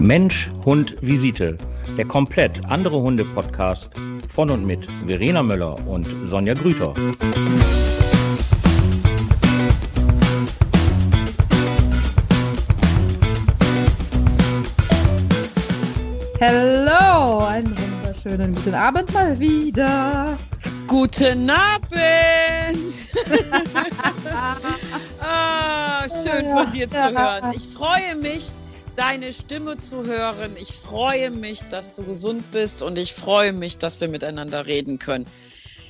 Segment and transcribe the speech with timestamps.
[0.00, 1.58] Mensch, Hund, Visite.
[1.98, 3.90] Der komplett andere Hunde-Podcast
[4.26, 6.94] von und mit Verena Möller und Sonja Grüter.
[16.38, 20.38] Hello, einen wunderschönen guten Abend mal wieder.
[20.86, 22.00] Guten Abend!
[25.20, 27.52] ah, schön von dir zu hören.
[27.54, 28.50] Ich freue mich,
[28.96, 30.56] deine Stimme zu hören.
[30.60, 34.98] Ich freue mich, dass du gesund bist und ich freue mich, dass wir miteinander reden
[34.98, 35.26] können.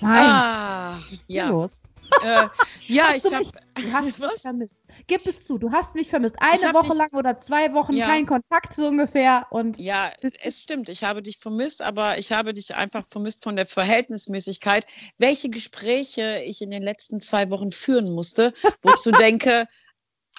[0.01, 0.25] Nein.
[0.25, 1.48] Ah, ja.
[1.51, 1.80] Los.
[2.25, 2.48] Äh,
[2.89, 3.39] ja, ich habe.
[3.39, 4.42] mich- Du hast mich Was?
[4.42, 4.75] vermisst.
[5.06, 6.34] Gib es zu, du hast mich vermisst.
[6.41, 8.06] Eine Woche dich- lang oder zwei Wochen Ja.
[8.06, 9.47] kein Kontakt so ungefähr.
[9.51, 10.11] Und Ja,
[10.42, 10.89] es stimmt.
[10.89, 14.87] Ich habe dich vermisst, aber ich habe dich einfach vermisst von der Verhältnismäßigkeit,
[15.19, 19.67] welche Gespräche ich in den letzten zwei Wochen führen musste, wo ich so denke,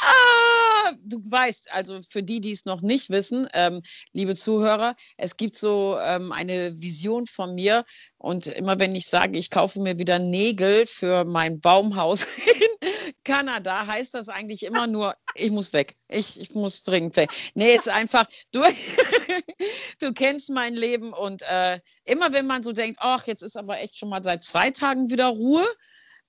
[0.01, 5.37] ah, du weißt, also für die, die es noch nicht wissen, ähm, liebe Zuhörer, es
[5.37, 7.85] gibt so ähm, eine Vision von mir
[8.17, 13.85] und immer wenn ich sage, ich kaufe mir wieder Nägel für mein Baumhaus in Kanada,
[13.87, 15.95] heißt das eigentlich immer nur, ich muss weg.
[16.07, 17.29] Ich, ich muss dringend weg.
[17.53, 18.61] Nee, ist einfach, du,
[19.99, 23.79] du kennst mein Leben und äh, immer wenn man so denkt, ach, jetzt ist aber
[23.79, 25.65] echt schon mal seit zwei Tagen wieder Ruhe,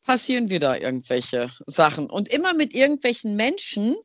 [0.03, 2.11] passieren wieder irgendwelche Sachen.
[2.11, 3.97] Und immer mit irgendwelchen Menschen,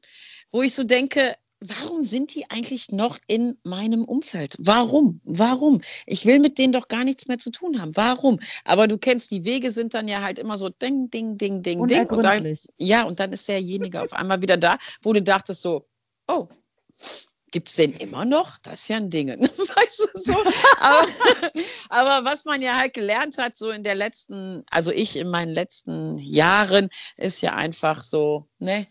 [0.52, 4.56] wo ich so denke, warum sind die eigentlich noch in meinem Umfeld?
[4.60, 5.22] Warum?
[5.24, 5.82] Warum?
[6.06, 7.96] Ich will mit denen doch gar nichts mehr zu tun haben.
[7.96, 8.40] Warum?
[8.64, 11.88] Aber du kennst, die Wege sind dann ja halt immer so ding, ding, ding, ding,
[11.88, 12.08] ding.
[12.08, 15.88] Und dann, ja, und dann ist derjenige auf einmal wieder da, wo du dachtest so,
[16.28, 16.48] oh,
[17.52, 18.58] gibt es den immer noch?
[18.60, 19.30] Das ist ja ein Ding.
[19.30, 20.36] Weißt du so?
[20.80, 21.08] Aber,
[21.90, 25.54] aber was man ja halt gelernt hat, so in der letzten, also ich in meinen
[25.54, 28.86] letzten Jahren, ist ja einfach so, ne?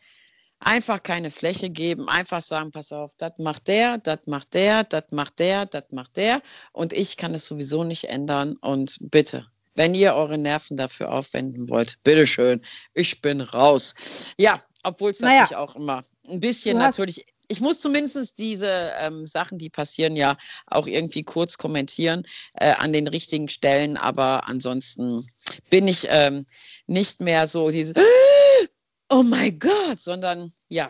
[0.59, 5.05] Einfach keine Fläche geben, einfach sagen, pass auf, das macht der, das macht der, das
[5.11, 6.41] macht der, das macht der.
[6.73, 8.57] Und ich kann es sowieso nicht ändern.
[8.63, 12.63] Und bitte, wenn ihr eure Nerven dafür aufwenden wollt, bitteschön,
[12.95, 14.33] ich bin raus.
[14.39, 15.43] Ja, obwohl es Naja.
[15.43, 17.27] natürlich auch immer ein bisschen natürlich.
[17.49, 20.37] Ich muss zumindest diese ähm, Sachen, die passieren, ja
[20.67, 22.25] auch irgendwie kurz kommentieren
[22.55, 23.97] äh, an den richtigen Stellen.
[23.97, 25.25] Aber ansonsten
[25.71, 26.47] bin ich ähm,
[26.87, 27.95] nicht mehr so diese
[29.09, 30.89] Oh mein Gott, sondern ja,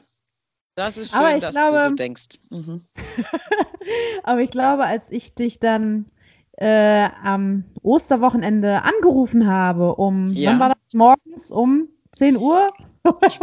[0.75, 2.25] das ist schön, dass du glaube- so denkst.
[2.50, 2.83] Mhm.
[4.23, 6.06] Aber ich glaube, als ich dich dann
[6.53, 10.53] äh, am Osterwochenende angerufen habe, um, Ja.
[10.53, 10.94] wann war das?
[10.94, 12.69] Morgens um 10 Uhr?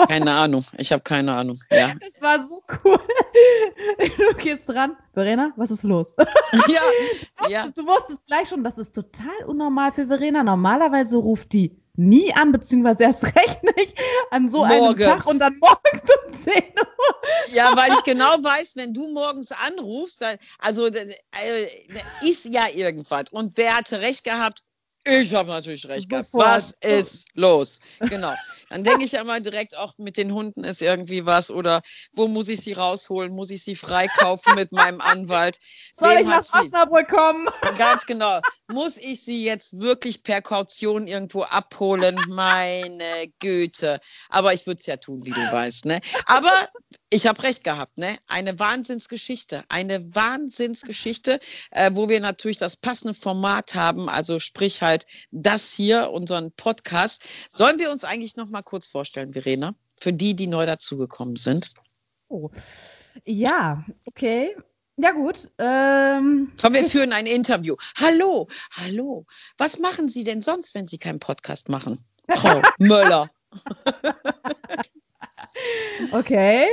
[0.07, 1.57] Keine Ahnung, ich habe keine Ahnung.
[1.71, 2.99] Ja, Das war so cool.
[4.17, 4.95] Du gehst dran.
[5.13, 6.15] Verena, was ist los?
[6.67, 6.81] ja,
[7.49, 7.67] ja.
[7.75, 10.43] Du wusstest gleich schon, das ist total unnormal für Verena.
[10.43, 13.95] Normalerweise ruft die nie an, beziehungsweise erst recht nicht
[14.31, 15.03] an so einem Morgens.
[15.05, 17.53] Tag und dann morgens um 10 Uhr.
[17.53, 21.17] Ja, weil ich genau weiß, wenn du morgens anrufst, dann, also äh,
[22.21, 23.25] ist ja irgendwas.
[23.31, 24.63] Und wer hatte recht gehabt?
[25.05, 26.29] Ich habe natürlich recht gehabt.
[26.31, 27.79] Was ist los?
[27.99, 28.33] Genau.
[28.69, 31.81] Dann denke ich ja mal direkt auch mit den Hunden ist irgendwie was oder
[32.13, 33.33] wo muss ich sie rausholen?
[33.33, 35.57] Muss ich sie freikaufen mit meinem Anwalt?
[35.93, 37.49] Soll Wem ich nach Osnabrück kommen?
[37.77, 38.39] Ganz genau.
[38.71, 42.17] Muss ich sie jetzt wirklich per Kaution irgendwo abholen?
[42.29, 43.99] Meine Güte.
[44.29, 45.85] Aber ich würde es ja tun, wie du weißt.
[45.85, 45.99] Ne?
[46.25, 46.69] Aber
[47.09, 47.97] ich habe recht gehabt.
[47.97, 48.17] Ne?
[48.27, 49.63] Eine Wahnsinnsgeschichte.
[49.69, 51.39] Eine Wahnsinnsgeschichte,
[51.71, 54.09] äh, wo wir natürlich das passende Format haben.
[54.09, 54.92] Also sprich halt
[55.31, 57.23] das hier, unseren Podcast.
[57.51, 59.75] Sollen wir uns eigentlich noch mal kurz vorstellen, Verena?
[59.97, 61.69] Für die, die neu dazugekommen sind.
[62.27, 62.49] Oh.
[63.25, 64.55] Ja, okay.
[64.95, 65.51] Ja gut.
[65.57, 67.75] Ähm, Komm, wir führen ein Interview.
[67.99, 69.25] Hallo, hallo.
[69.57, 71.99] Was machen Sie denn sonst, wenn Sie keinen Podcast machen?
[72.29, 73.29] Frau Möller.
[76.11, 76.67] okay.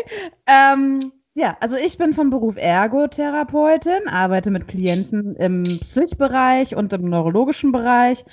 [0.47, 7.09] Ähm, ja, also ich bin von Beruf Ergotherapeutin, arbeite mit Klienten im Psychbereich und im
[7.09, 8.25] neurologischen Bereich.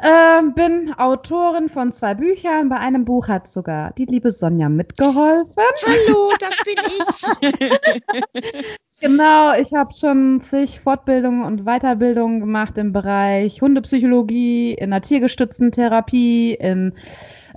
[0.00, 2.68] Ähm, bin Autorin von zwei Büchern.
[2.68, 5.64] Bei einem Buch hat sogar die liebe Sonja mitgeholfen.
[5.84, 8.64] Hallo, das bin ich.
[9.00, 15.70] Genau, ich habe schon zig Fortbildungen und Weiterbildungen gemacht im Bereich Hundepsychologie, in der tiergestützten
[15.70, 16.94] Therapie, in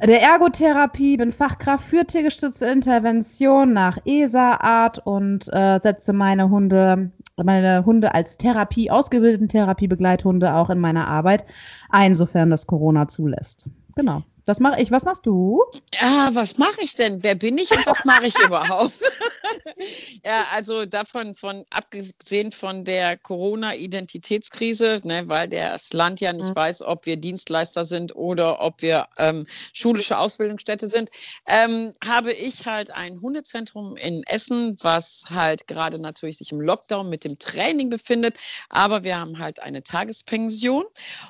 [0.08, 7.86] der Ergotherapie, bin Fachkraft für tiergestützte Intervention nach ESA-Art und äh, setze meine Hunde, meine
[7.86, 11.46] Hunde als Therapie, ausgebildeten Therapiebegleithunde auch in meiner Arbeit
[11.90, 13.70] ein, sofern das Corona zulässt.
[13.96, 14.24] Genau.
[14.46, 14.92] Das mache ich.
[14.92, 15.64] Was machst du?
[16.00, 17.24] Ah, was mache ich denn?
[17.24, 18.94] Wer bin ich und was mache ich überhaupt?
[20.24, 26.56] Ja, also davon, von abgesehen von der Corona-Identitätskrise, ne, weil das Land ja nicht mhm.
[26.56, 31.10] weiß, ob wir Dienstleister sind oder ob wir ähm, schulische Ausbildungsstätte sind,
[31.48, 37.10] ähm, habe ich halt ein Hundezentrum in Essen, was halt gerade natürlich sich im Lockdown
[37.10, 38.36] mit dem Training befindet,
[38.70, 40.86] aber wir haben halt eine Tagespension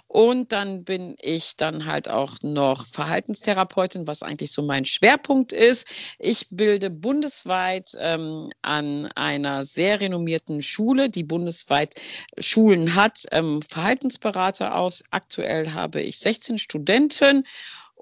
[0.08, 6.16] und dann bin ich dann halt auch noch Verhaltenstherapeutin, was eigentlich so mein Schwerpunkt ist.
[6.18, 11.94] Ich bilde bundesweit ähm, an einer sehr renommierten Schule, die bundesweit
[12.40, 15.04] Schulen hat, ähm, Verhaltensberater aus.
[15.12, 17.44] Aktuell habe ich 16 Studenten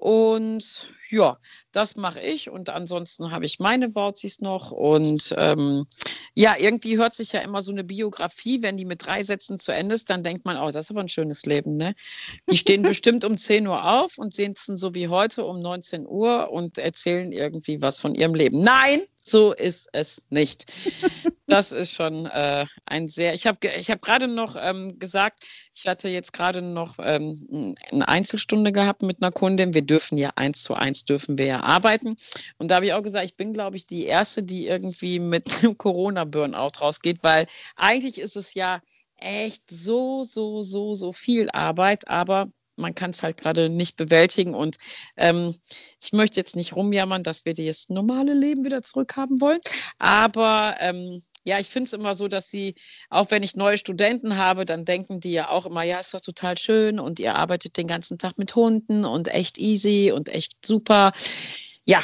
[0.00, 1.38] und ja,
[1.72, 5.84] das mache ich und ansonsten habe ich meine Wauzis noch und ähm,
[6.34, 9.72] ja, irgendwie hört sich ja immer so eine Biografie, wenn die mit drei Sätzen zu
[9.72, 11.94] Ende ist, dann denkt man, oh, das ist aber ein schönes Leben, ne?
[12.50, 16.50] Die stehen bestimmt um 10 Uhr auf und sitzen so wie heute um 19 Uhr
[16.50, 18.62] und erzählen irgendwie was von ihrem Leben.
[18.62, 20.64] Nein, so ist es nicht.
[21.46, 23.34] Das ist schon äh, ein sehr.
[23.34, 25.44] Ich habe ich hab gerade noch ähm, gesagt,
[25.74, 29.74] ich hatte jetzt gerade noch ähm, eine Einzelstunde gehabt mit einer Kundin.
[29.74, 32.16] Wir dürfen ja eins zu eins dürfen wir ja arbeiten.
[32.58, 35.44] Und da habe ich auch gesagt, ich bin, glaube ich, die erste, die irgendwie mit
[35.78, 37.46] Corona-Burnout rausgeht, weil
[37.76, 38.80] eigentlich ist es ja
[39.16, 42.50] echt so, so, so, so viel Arbeit, aber
[42.80, 44.54] man kann es halt gerade nicht bewältigen.
[44.54, 44.78] Und
[45.16, 45.54] ähm,
[46.00, 49.60] ich möchte jetzt nicht rumjammern, dass wir das normale Leben wieder zurückhaben wollen.
[49.98, 52.74] Aber ähm, ja, ich finde es immer so, dass sie,
[53.08, 56.20] auch wenn ich neue Studenten habe, dann denken die ja auch immer, ja, ist doch
[56.20, 60.66] total schön und ihr arbeitet den ganzen Tag mit Hunden und echt easy und echt
[60.66, 61.12] super.
[61.84, 62.02] Ja,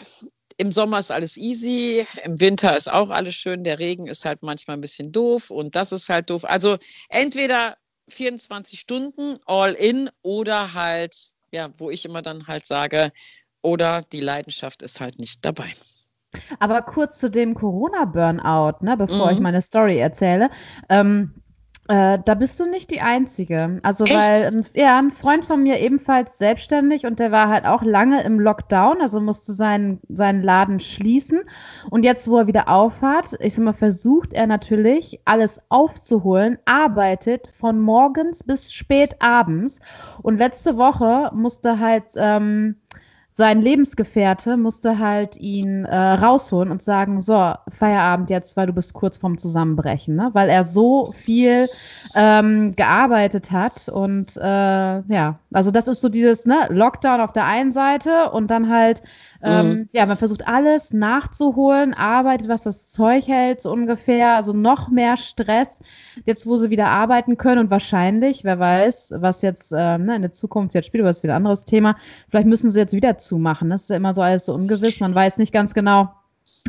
[0.56, 4.42] im Sommer ist alles easy, im Winter ist auch alles schön, der Regen ist halt
[4.42, 6.44] manchmal ein bisschen doof und das ist halt doof.
[6.44, 6.78] Also
[7.10, 7.76] entweder
[8.08, 13.12] 24 Stunden all in oder halt, ja, wo ich immer dann halt sage,
[13.62, 15.72] oder die Leidenschaft ist halt nicht dabei.
[16.58, 19.32] Aber kurz zu dem Corona-Burnout, ne, bevor mhm.
[19.32, 20.50] ich meine Story erzähle.
[20.88, 21.34] Ähm,
[21.88, 23.78] äh, da bist du nicht die Einzige.
[23.82, 24.14] Also, Echt?
[24.14, 28.40] weil, ja, ein Freund von mir ebenfalls selbstständig und der war halt auch lange im
[28.40, 31.42] Lockdown, also musste seinen, seinen Laden schließen.
[31.90, 37.52] Und jetzt, wo er wieder aufhat, ich sag mal, versucht er natürlich, alles aufzuholen, arbeitet
[37.54, 39.80] von morgens bis spät abends.
[40.22, 42.76] Und letzte Woche musste halt, ähm,
[43.36, 48.94] sein Lebensgefährte musste halt ihn äh, rausholen und sagen, so, Feierabend jetzt, weil du bist
[48.94, 50.30] kurz vorm Zusammenbrechen, ne?
[50.32, 51.66] weil er so viel
[52.16, 57.44] ähm, gearbeitet hat und äh, ja, also das ist so dieses ne, Lockdown auf der
[57.44, 59.02] einen Seite und dann halt
[59.46, 59.88] ähm, mhm.
[59.92, 64.34] Ja, man versucht alles nachzuholen, arbeitet, was das Zeug hält, so ungefähr.
[64.34, 65.80] Also noch mehr Stress,
[66.24, 70.22] jetzt wo sie wieder arbeiten können und wahrscheinlich, wer weiß, was jetzt ähm, ne, in
[70.22, 71.96] der Zukunft jetzt spielt, aber das ist wieder ein anderes Thema.
[72.28, 73.70] Vielleicht müssen sie jetzt wieder zumachen.
[73.70, 75.00] Das ist ja immer so alles so ungewiss.
[75.00, 76.12] Man weiß nicht ganz genau,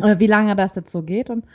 [0.02, 1.30] äh, wie lange das jetzt so geht.
[1.30, 1.46] Und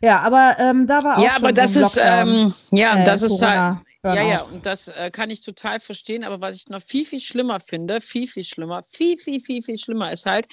[0.00, 3.40] ja, aber ähm, da war auch ja, aber das ist ähm, ja, äh, das ist
[3.40, 4.20] halt Burnout.
[4.20, 6.24] Ja, ja, und das äh, kann ich total verstehen.
[6.24, 9.78] Aber was ich noch viel, viel schlimmer finde, viel, viel schlimmer, viel, viel, viel, viel
[9.78, 10.46] schlimmer ist halt,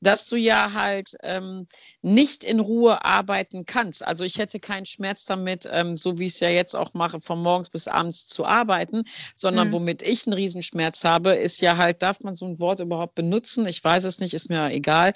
[0.00, 1.66] dass du ja halt ähm,
[2.00, 4.06] nicht in Ruhe arbeiten kannst.
[4.06, 7.20] Also ich hätte keinen Schmerz damit, ähm, so wie ich es ja jetzt auch mache,
[7.20, 9.04] von morgens bis abends zu arbeiten,
[9.36, 9.72] sondern mhm.
[9.74, 13.66] womit ich einen Riesenschmerz habe, ist ja halt, darf man so ein Wort überhaupt benutzen?
[13.68, 15.12] Ich weiß es nicht, ist mir egal.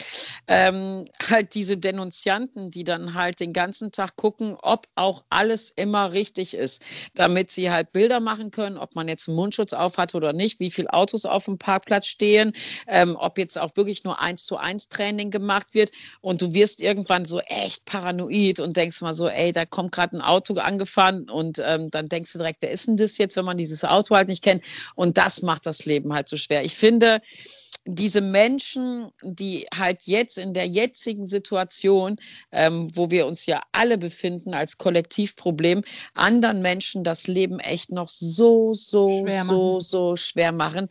[0.46, 6.12] Ähm, halt diese Denunzianten, die dann halt den ganzen Tag gucken, ob auch alles immer
[6.12, 6.82] richtig ist,
[7.14, 10.33] damit sie halt halt Bilder machen können, ob man jetzt einen Mundschutz auf hat oder
[10.33, 12.53] nicht, wie viele Autos auf dem Parkplatz stehen,
[12.87, 15.91] ähm, ob jetzt auch wirklich nur eins zu eins Training gemacht wird
[16.21, 20.17] und du wirst irgendwann so echt paranoid und denkst mal so, ey, da kommt gerade
[20.17, 23.44] ein Auto angefahren und ähm, dann denkst du direkt, wer ist denn das jetzt, wenn
[23.44, 24.63] man dieses Auto halt nicht kennt
[24.94, 26.65] und das macht das Leben halt so schwer.
[26.65, 27.20] Ich finde,
[27.91, 32.17] diese Menschen, die halt jetzt in der jetzigen Situation,
[32.53, 38.11] ähm, wo wir uns ja alle befinden als Kollektivproblem, anderen Menschen das Leben echt noch
[38.11, 40.89] so, so, so, so schwer machen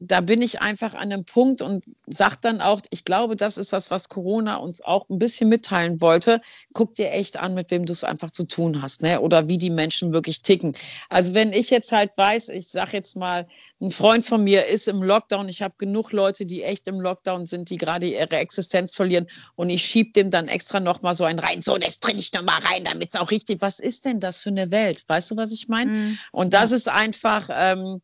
[0.00, 3.72] da bin ich einfach an einem Punkt und sage dann auch, ich glaube, das ist
[3.72, 6.40] das, was Corona uns auch ein bisschen mitteilen wollte.
[6.72, 9.20] Guck dir echt an, mit wem du es einfach zu tun hast, ne?
[9.20, 10.76] Oder wie die Menschen wirklich ticken.
[11.08, 13.48] Also wenn ich jetzt halt weiß, ich sage jetzt mal,
[13.80, 17.46] ein Freund von mir ist im Lockdown, ich habe genug Leute, die echt im Lockdown
[17.46, 19.26] sind, die gerade ihre Existenz verlieren
[19.56, 22.32] und ich schieb dem dann extra noch mal so einen rein, so, das trinke ich
[22.32, 25.04] noch mal rein, damit es auch richtig, was ist denn das für eine Welt?
[25.08, 25.90] Weißt du, was ich meine?
[25.90, 26.18] Mhm.
[26.30, 28.00] Und das ist einfach, ähm,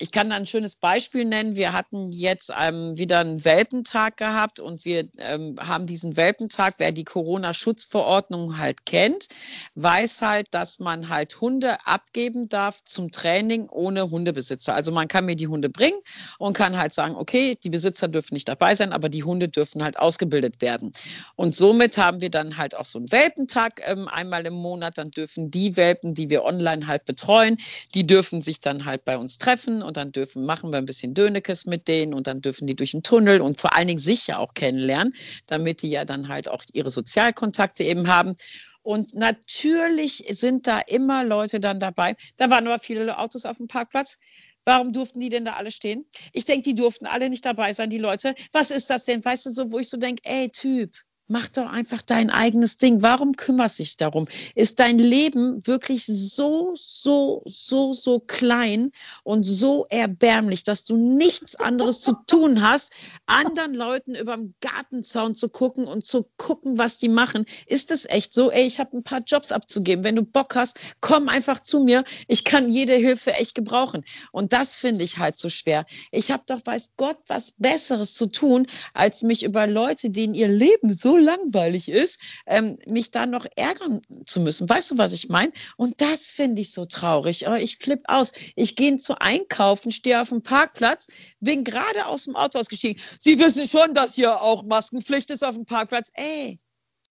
[0.00, 1.56] ich kann ein schönes Beispiel nennen.
[1.56, 6.92] Wir hatten jetzt ähm, wieder einen Welpentag gehabt und wir ähm, haben diesen Welpentag, wer
[6.92, 9.26] die Corona-Schutzverordnung halt kennt,
[9.74, 14.72] weiß halt, dass man halt Hunde abgeben darf zum Training ohne Hundebesitzer.
[14.72, 15.98] Also man kann mir die Hunde bringen
[16.38, 19.82] und kann halt sagen, okay, die Besitzer dürfen nicht dabei sein, aber die Hunde dürfen
[19.82, 20.92] halt ausgebildet werden.
[21.34, 24.96] Und somit haben wir dann halt auch so einen Welpentag ähm, einmal im Monat.
[24.96, 27.56] Dann dürfen die Welpen, die wir online halt betreuen,
[27.94, 31.14] die dürfen sich dann halt bei uns treffen und dann dürfen, machen wir ein bisschen
[31.14, 34.26] Dönekes mit denen und dann dürfen die durch den Tunnel und vor allen Dingen sich
[34.28, 35.14] ja auch kennenlernen,
[35.46, 38.36] damit die ja dann halt auch ihre Sozialkontakte eben haben.
[38.82, 42.14] Und natürlich sind da immer Leute dann dabei.
[42.36, 44.18] Da waren aber viele Autos auf dem Parkplatz.
[44.64, 46.04] Warum durften die denn da alle stehen?
[46.34, 48.34] Ich denke, die durften alle nicht dabei sein, die Leute.
[48.52, 49.24] Was ist das denn?
[49.24, 50.94] Weißt du, so, wo ich so denke, ey, Typ,
[51.30, 53.02] Mach doch einfach dein eigenes Ding.
[53.02, 54.26] Warum kümmerst du dich darum?
[54.54, 58.92] Ist dein Leben wirklich so, so, so, so klein
[59.24, 62.94] und so erbärmlich, dass du nichts anderes zu tun hast,
[63.26, 67.44] anderen Leuten über den Gartenzaun zu gucken und zu gucken, was die machen?
[67.66, 68.50] Ist es echt so?
[68.50, 70.04] Ey, ich habe ein paar Jobs abzugeben.
[70.04, 72.04] Wenn du Bock hast, komm einfach zu mir.
[72.26, 74.02] Ich kann jede Hilfe echt gebrauchen.
[74.32, 75.84] Und das finde ich halt so schwer.
[76.10, 80.48] Ich habe doch, weiß Gott, was Besseres zu tun, als mich über Leute, denen ihr
[80.48, 84.68] Leben so langweilig ist, ähm, mich da noch ärgern zu müssen.
[84.68, 85.52] Weißt du, was ich meine?
[85.76, 87.48] Und das finde ich so traurig.
[87.48, 88.32] Oh, ich flippe aus.
[88.56, 91.08] Ich gehe zu einkaufen, stehe auf dem Parkplatz,
[91.40, 93.00] bin gerade aus dem Auto ausgestiegen.
[93.20, 96.10] Sie wissen schon, dass hier auch Maskenpflicht ist auf dem Parkplatz.
[96.14, 96.58] Ey,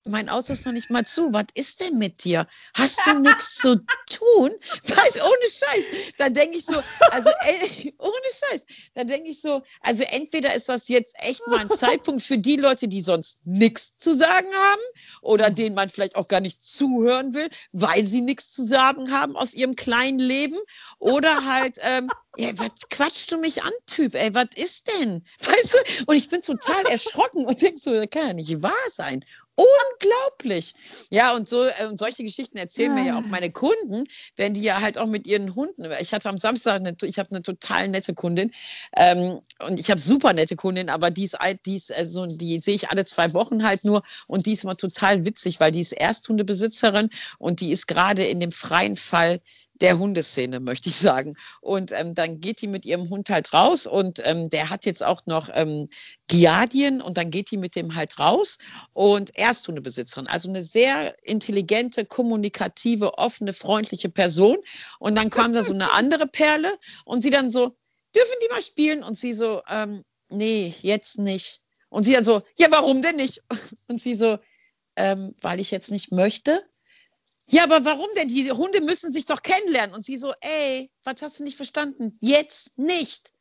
[0.08, 1.34] mein Auto ist noch nicht mal zu.
[1.34, 2.48] Was ist denn mit dir?
[2.74, 3.78] Hast du nichts zu
[4.10, 4.52] tun?
[4.84, 5.86] Weiß, ohne Scheiß.
[6.18, 8.66] Da denke ich so, also ey, ohne Scheiß.
[8.96, 12.56] Da denke ich so, also entweder ist das jetzt echt mal ein Zeitpunkt für die
[12.56, 14.82] Leute, die sonst nichts zu sagen haben
[15.22, 19.36] oder denen man vielleicht auch gar nicht zuhören will, weil sie nichts zu sagen haben
[19.36, 20.58] aus ihrem kleinen Leben
[21.00, 24.14] oder halt, ähm, ja, was quatschst du mich an, Typ?
[24.14, 25.26] Ey, was ist denn?
[25.40, 26.04] Weißt du?
[26.06, 29.26] Und ich bin total erschrocken und denke so, das kann ja nicht wahr sein.
[29.60, 30.76] Unglaublich.
[31.10, 33.04] Ja, und so äh, und solche Geschichten erzählen ja.
[33.04, 34.04] mir ja auch meine Kunden,
[34.36, 35.84] wenn die ja halt auch mit ihren Hunden.
[36.00, 38.52] Ich hatte am Samstag eine, ich habe eine total nette Kundin
[38.96, 42.76] ähm, und ich habe super nette Kundin, aber die ist, die ist also die sehe
[42.76, 45.94] ich alle zwei Wochen halt nur und die ist immer total witzig, weil die ist
[46.68, 49.42] Ersthundebesitzerin und die ist gerade in dem freien Fall
[49.80, 51.36] der Hundeszene, möchte ich sagen.
[51.62, 55.04] Und ähm, dann geht die mit ihrem Hund halt raus und ähm, der hat jetzt
[55.04, 55.88] auch noch ähm,
[56.28, 58.58] Giardien und dann geht die mit dem halt raus
[58.94, 60.26] und Ersthundebesitzerin.
[60.26, 64.58] Also eine sehr intelligente, kommunikative, offene, freundliche Person.
[64.98, 67.72] Und dann kam da so eine andere Perle und sie dann so,
[68.16, 69.04] dürfen die mal spielen?
[69.04, 71.62] Und sie so, ähm, nee, jetzt nicht.
[71.90, 73.42] Und sie dann so, ja, warum denn nicht?
[73.88, 74.40] Und sie so,
[74.98, 76.64] ähm, weil ich jetzt nicht möchte.
[77.50, 78.28] Ja, aber warum denn?
[78.28, 79.96] Die Hunde müssen sich doch kennenlernen.
[79.96, 82.18] Und sie so, ey, was hast du nicht verstanden?
[82.20, 83.32] Jetzt nicht.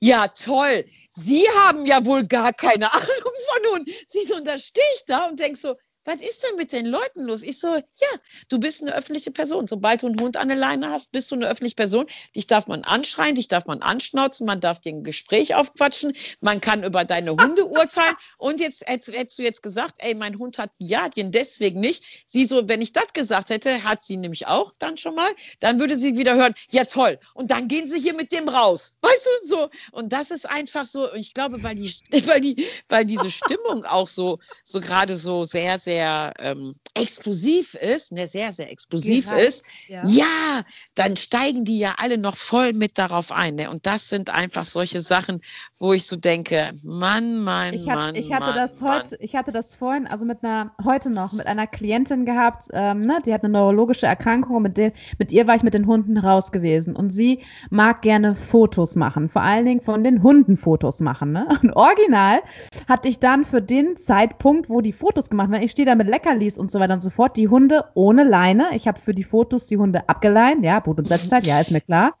[0.00, 0.84] Ja, toll.
[1.10, 3.06] Sie haben ja wohl gar keine Ahnung
[3.52, 3.92] von Hunden.
[4.08, 6.86] Sie so, und da stehe ich da und denk so, was ist denn mit den
[6.86, 7.42] Leuten los?
[7.42, 8.08] Ich so, ja,
[8.48, 9.68] du bist eine öffentliche Person.
[9.68, 12.06] Sobald du einen Hund an der Leine hast, bist du eine öffentliche Person.
[12.34, 16.60] Dich darf man anschreien, dich darf man anschnauzen, man darf dir ein Gespräch aufquatschen, man
[16.60, 18.16] kann über deine Hunde urteilen.
[18.36, 22.24] Und jetzt hättest du jetzt gesagt, ey, mein Hund hat Giardien, deswegen nicht.
[22.26, 25.30] Sie so, wenn ich das gesagt hätte, hat sie nämlich auch dann schon mal,
[25.60, 27.20] dann würde sie wieder hören, ja toll.
[27.34, 28.94] Und dann gehen sie hier mit dem raus.
[29.02, 29.70] Weißt du, so.
[29.92, 31.94] Und das ist einfach so, ich glaube, weil die,
[32.26, 37.74] weil die, weil diese Stimmung auch so, so gerade so sehr, sehr sehr ähm, explosiv
[37.74, 40.02] ist, ne, sehr, sehr explosiv Gereizt, ist, ja.
[40.06, 40.62] ja.
[40.94, 43.56] dann steigen die ja alle noch voll mit darauf ein.
[43.56, 43.70] Ne?
[43.70, 45.42] Und das sind einfach solche Sachen,
[45.78, 48.14] wo ich so denke, Mann, Mann, ich hatte, Mann.
[48.14, 49.20] Ich hatte Mann, das heute, Mann.
[49.20, 53.20] ich hatte das vorhin, also mit einer, heute noch, mit einer Klientin gehabt, ähm, ne,
[53.24, 56.16] die hat eine neurologische Erkrankung und mit, den, mit ihr war ich mit den Hunden
[56.16, 56.96] raus gewesen.
[56.96, 61.32] Und sie mag gerne Fotos machen, vor allen Dingen von den Hunden Fotos machen.
[61.32, 61.46] Ne?
[61.62, 62.40] Und original
[62.88, 66.08] hatte ich dann für den Zeitpunkt, wo die Fotos gemacht werden, ich stehe da mit
[66.08, 68.70] Leckerlis und so weiter und so fort, die Hunde ohne Leine.
[68.74, 71.80] Ich habe für die Fotos die Hunde abgeleint, ja, Boot und Setzzeit, ja, ist mir
[71.80, 72.14] klar.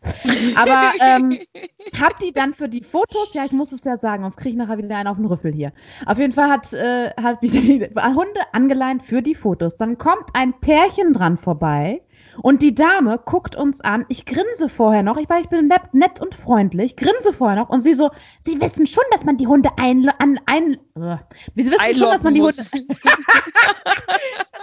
[0.56, 1.38] Aber ähm,
[2.00, 4.56] hab die dann für die Fotos, ja, ich muss es ja sagen, sonst kriege ich
[4.56, 5.72] nachher wieder einen auf den Rüffel hier.
[6.06, 9.76] Auf jeden Fall hat, äh, hat mich die Hunde angeleint für die Fotos.
[9.76, 12.02] Dann kommt ein Pärchen dran vorbei
[12.40, 14.06] und die Dame guckt uns an.
[14.08, 17.68] Ich grinse vorher noch, ich, weil ich bin nett, nett und freundlich, grinse vorher noch
[17.68, 18.10] und sie so,
[18.44, 21.16] sie wissen schon, dass man die Hunde ein, an, ein, uh,
[21.54, 22.70] sie wissen schon, dass man die Hunde, dass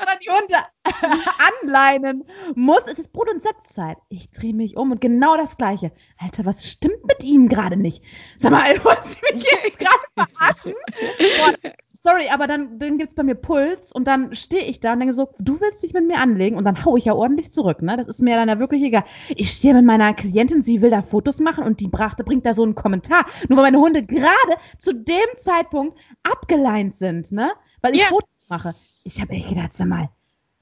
[0.06, 0.56] man die Hunde
[1.64, 2.24] anleinen
[2.56, 2.82] muss.
[2.88, 3.98] Es ist Brut- und Setzzeit.
[4.10, 5.92] Ich drehe mich um und genau das Gleiche.
[6.18, 8.04] Alter, was stimmt mit Ihnen gerade nicht?
[8.38, 10.74] Sag mal, wollen Sie mich hier gerade verarschen?
[11.64, 11.72] Boah,
[12.04, 15.14] sorry, aber dann, dann gibt's bei mir Puls und dann stehe ich da und denke
[15.14, 17.98] so, du willst dich mit mir anlegen und dann hau ich ja ordentlich zurück, ne?
[17.98, 19.04] Das ist mir dann ja wirklich egal.
[19.30, 22.54] Ich stehe mit meiner Klientin, sie will da Fotos machen und die brachte, bringt da
[22.54, 23.26] so einen Kommentar.
[23.48, 24.32] Nur weil meine Hunde gerade
[24.78, 27.52] zu dem Zeitpunkt abgeleint sind, ne?
[27.82, 28.08] Weil ich Ja.
[28.08, 28.74] Fotos mache.
[29.04, 30.10] Ich habe echt gedacht, sag mal,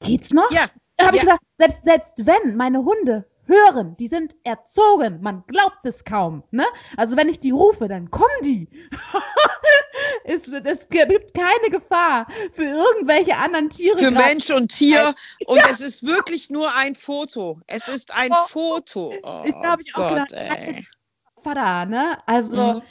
[0.00, 0.50] geht's noch?
[0.50, 0.66] Ja,
[0.96, 1.22] Dann habe Ja.
[1.22, 6.44] ich gesagt, selbst, selbst wenn meine Hunde hören, die sind erzogen, man glaubt es kaum,
[6.50, 6.64] ne?
[6.96, 8.68] Also wenn ich die rufe, dann kommen die.
[10.24, 13.98] es, es gibt keine Gefahr für irgendwelche anderen Tiere.
[13.98, 14.10] für.
[14.10, 15.14] Mensch und Tier.
[15.46, 17.58] Und es ist wirklich nur ein Foto.
[17.66, 18.46] Es ist ein Oh.
[18.48, 19.12] Foto.
[19.22, 20.84] Oh Ich glaube, ich auch Gott, gedacht.
[21.42, 22.18] Vater, ne?
[22.26, 22.82] Also, Mhm.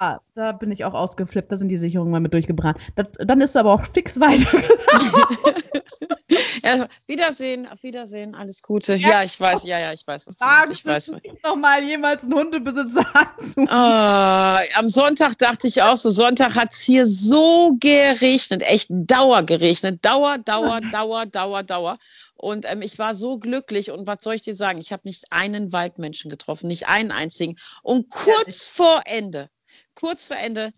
[0.00, 2.78] ja, da bin ich auch ausgeflippt, da sind die Sicherungen mal mit durchgebrannt.
[2.96, 4.46] Das, dann ist aber auch fix weiter.
[6.78, 8.94] Ja, Wiedersehen, auf Wiedersehen, alles Gute.
[8.94, 10.72] Ja, ich weiß, ja, ja, ich weiß, was du meinst.
[10.72, 11.12] Ich weiß.
[11.44, 13.66] Noch mal jemals einen Hundebesitzer anzu.
[13.68, 19.42] Ah, am Sonntag dachte ich auch so, Sonntag hat es hier so geregnet, echt Dauer
[19.42, 20.04] geregnet.
[20.04, 21.98] Dauer, Dauer, Dauer, Dauer, Dauer.
[22.34, 24.80] Und ähm, ich war so glücklich und was soll ich dir sagen?
[24.80, 27.56] Ich habe nicht einen Waldmenschen getroffen, nicht einen einzigen.
[27.82, 29.50] Und kurz vor Ende,
[29.94, 30.72] kurz vor Ende,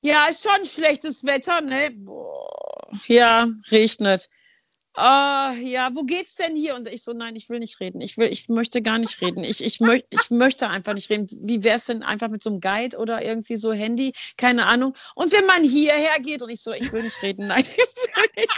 [0.00, 1.90] ja, ist schon schlechtes Wetter, ne?
[1.92, 4.28] Boah, ja, regnet.
[5.00, 6.74] Ah, ja, wo geht's denn hier?
[6.74, 8.00] Und ich so, nein, ich will nicht reden.
[8.00, 9.44] Ich will, ich möchte gar nicht reden.
[9.44, 11.28] Ich, ich, möcht, ich möchte einfach nicht reden.
[11.42, 14.12] Wie wär's denn einfach mit so einem Guide oder irgendwie so Handy?
[14.36, 14.94] Keine Ahnung.
[15.14, 17.46] Und wenn man hierher geht und ich so, ich will nicht reden.
[17.46, 18.50] Nein, ich will nicht.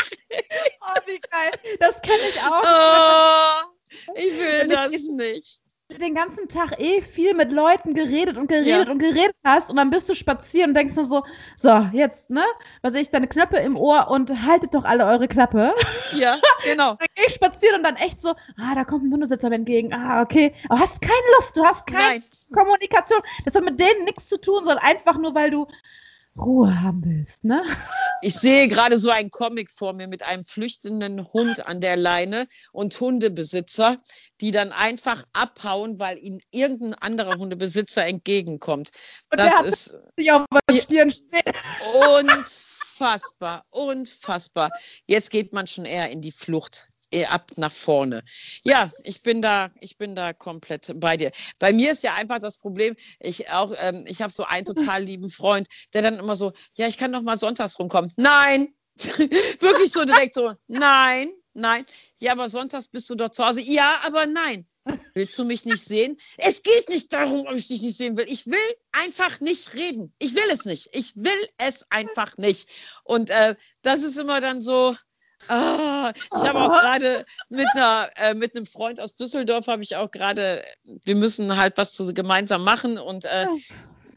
[0.81, 1.51] Oh, wie geil.
[1.79, 3.67] Das kenne ich auch.
[4.07, 5.61] Oh, ich will das nicht.
[5.99, 8.91] Den ganzen Tag eh viel mit Leuten geredet und geredet Ja.
[8.93, 11.25] und geredet hast und dann bist du spazieren und denkst nur so,
[11.57, 12.43] so, jetzt, ne,
[12.83, 15.75] was ich, deine Knöpfe im Ohr und haltet doch alle eure Klappe.
[16.13, 16.95] Ja, genau.
[16.95, 19.93] Dann geh ich spazieren und dann echt so, ah, da kommt ein Hundesitzer mir entgegen,
[19.95, 22.25] ah, okay, aber hast keine Lust, du hast keine Nein.
[22.53, 23.21] Kommunikation.
[23.45, 25.69] Das hat mit denen nichts zu tun, sondern einfach nur, weil du
[26.45, 27.63] Ruhe haben willst, ne?
[28.23, 32.49] Ich sehe gerade so einen Comic vor mir mit einem flüchtenden Hund an der Leine
[32.73, 33.97] und Hundebesitzer,
[34.41, 38.91] die dann einfach abhauen, weil ihnen irgendein anderer Hundebesitzer entgegenkommt.
[39.31, 41.55] Und Das ist sich auf der Stirn stehen.
[42.29, 44.71] unfassbar, unfassbar.
[45.07, 46.89] Jetzt geht man schon eher in die Flucht
[47.29, 48.23] ab nach vorne.
[48.64, 51.33] Ja, ich bin da, ich bin da komplett bei dir.
[51.59, 55.05] Bei mir ist ja einfach das Problem, ich auch, ähm, ich habe so einen total
[55.05, 58.12] lieben Freund, der dann immer so, ja, ich kann doch mal sonntags rumkommen.
[58.17, 61.85] Nein, wirklich so direkt so, nein, nein.
[62.19, 63.61] Ja, aber sonntags bist du doch zu Hause.
[63.61, 64.67] Ja, aber nein.
[65.14, 66.19] Willst du mich nicht sehen?
[66.38, 68.26] Es geht nicht darum, ob ich dich nicht sehen will.
[68.29, 68.59] Ich will
[68.93, 70.14] einfach nicht reden.
[70.19, 70.88] Ich will es nicht.
[70.93, 72.69] Ich will es einfach nicht.
[73.05, 74.97] Und äh, das ist immer dann so.
[75.49, 79.97] Ah, ich habe auch gerade mit einer äh, mit einem Freund aus Düsseldorf habe ich
[79.97, 80.63] auch gerade.
[81.05, 83.47] Wir müssen halt was zu, gemeinsam machen und äh,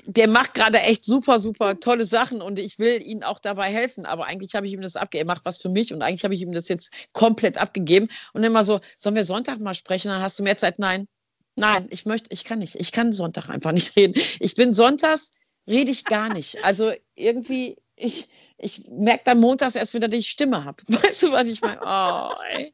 [0.06, 4.06] der macht gerade echt super, super tolle Sachen und ich will ihm auch dabei helfen.
[4.06, 5.30] Aber eigentlich habe ich ihm das abgegeben.
[5.30, 8.10] Er macht was für mich und eigentlich habe ich ihm das jetzt komplett abgegeben.
[8.34, 10.10] Und immer so, sollen wir Sonntag mal sprechen?
[10.10, 10.80] Dann hast du mehr Zeit.
[10.80, 11.08] Nein,
[11.56, 12.76] nein, ich möchte, ich kann nicht.
[12.76, 14.20] Ich kann Sonntag einfach nicht reden.
[14.40, 15.32] Ich bin sonntags,
[15.68, 16.64] rede ich gar nicht.
[16.64, 18.28] Also irgendwie, ich,
[18.58, 20.82] ich merke dann montags erst wieder, dass ich Stimme habe.
[20.88, 21.82] Weißt du, was ich meine?
[21.86, 22.74] Oh, ey.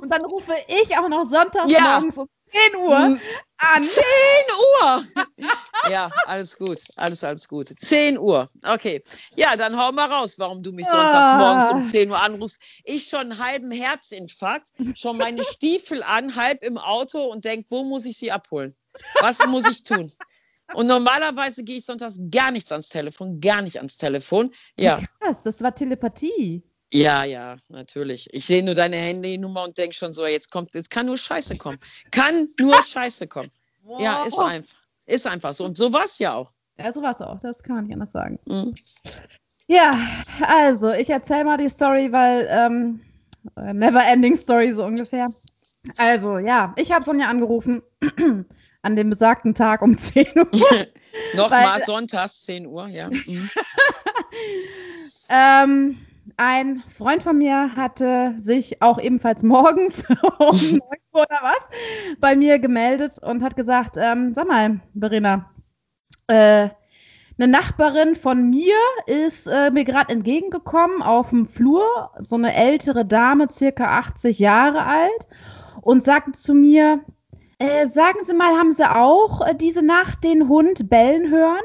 [0.00, 1.98] Und dann rufe ich auch noch sonntags Ja.
[2.00, 3.20] morgens um 10 Uhr Mm.
[3.58, 3.84] an.
[3.84, 4.02] 10
[4.82, 5.04] Uhr.
[5.90, 6.78] Ja, alles gut.
[6.96, 7.68] Alles, alles gut.
[7.68, 8.48] 10 Uhr.
[8.66, 9.02] Okay.
[9.36, 11.36] Ja, dann hau mal raus, warum du mich sonntags Ah.
[11.36, 12.62] morgens um 10 Uhr anrufst.
[12.84, 17.84] Ich schon einen halben Herzinfarkt, schon meine Stiefel an, halb im Auto und denk, wo
[17.84, 18.74] muss ich sie abholen?
[19.20, 20.10] Was muss ich tun?
[20.74, 24.50] Und normalerweise gehe ich sonntags gar nichts ans Telefon, gar nicht ans Telefon.
[24.76, 26.62] Ja, Krass, das war Telepathie.
[26.92, 28.28] ja, ja, natürlich.
[28.32, 31.56] Ich sehe nur deine Handynummer und denke schon so, jetzt kommt, jetzt kann nur Scheiße
[31.56, 31.78] kommen.
[32.10, 33.50] Kann nur Scheiße kommen.
[33.98, 34.76] Ja, ist einfach.
[35.06, 35.64] Ist einfach so.
[35.64, 36.52] Und so war es ja auch.
[36.78, 37.38] Ja, so war es auch.
[37.40, 38.38] Das kann man nicht anders sagen.
[38.46, 38.74] Mhm.
[39.66, 39.96] Ja,
[40.46, 43.00] also, ich erzähle mal die Story, weil ähm,
[43.56, 45.28] never ending Story so ungefähr.
[45.98, 47.82] Also, ja, ich habe Sonja angerufen
[48.84, 50.46] an dem besagten Tag um 10 Uhr.
[51.34, 53.08] Nochmal sonntags 10 Uhr, ja.
[53.08, 53.50] Mhm.
[55.28, 55.98] ähm,
[56.36, 60.04] ein Freund von mir hatte sich auch ebenfalls morgens
[60.38, 60.80] um 9
[61.12, 61.60] Uhr oder was
[62.18, 65.50] bei mir gemeldet und hat gesagt, ähm, sag mal, Verena,
[66.26, 66.68] äh,
[67.36, 73.04] eine Nachbarin von mir ist äh, mir gerade entgegengekommen auf dem Flur, so eine ältere
[73.04, 75.28] Dame, circa 80 Jahre alt,
[75.80, 77.00] und sagte zu mir,
[77.58, 81.62] äh, sagen Sie mal, haben Sie auch äh, diese Nacht den Hund bellen hören?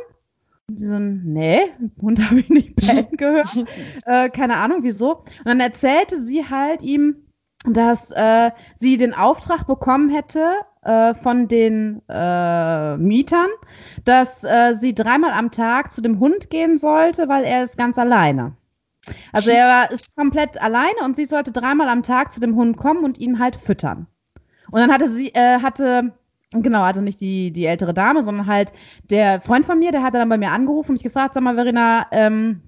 [0.69, 1.71] Und sie so, nee,
[2.01, 3.65] Hund habe ich nicht bellen gehört.
[4.05, 5.17] äh, keine Ahnung, wieso.
[5.17, 7.25] Und dann erzählte sie halt ihm,
[7.65, 13.49] dass äh, sie den Auftrag bekommen hätte äh, von den äh, Mietern,
[14.05, 17.97] dass äh, sie dreimal am Tag zu dem Hund gehen sollte, weil er ist ganz
[17.97, 18.55] alleine.
[19.33, 22.77] Also er war, ist komplett alleine und sie sollte dreimal am Tag zu dem Hund
[22.77, 24.07] kommen und ihn halt füttern.
[24.71, 26.13] Und dann hatte sie, äh, hatte,
[26.51, 28.71] genau, also nicht die, die ältere Dame, sondern halt
[29.09, 31.55] der Freund von mir, der hatte dann bei mir angerufen und mich gefragt, sag mal,
[31.55, 32.61] Verena, ähm,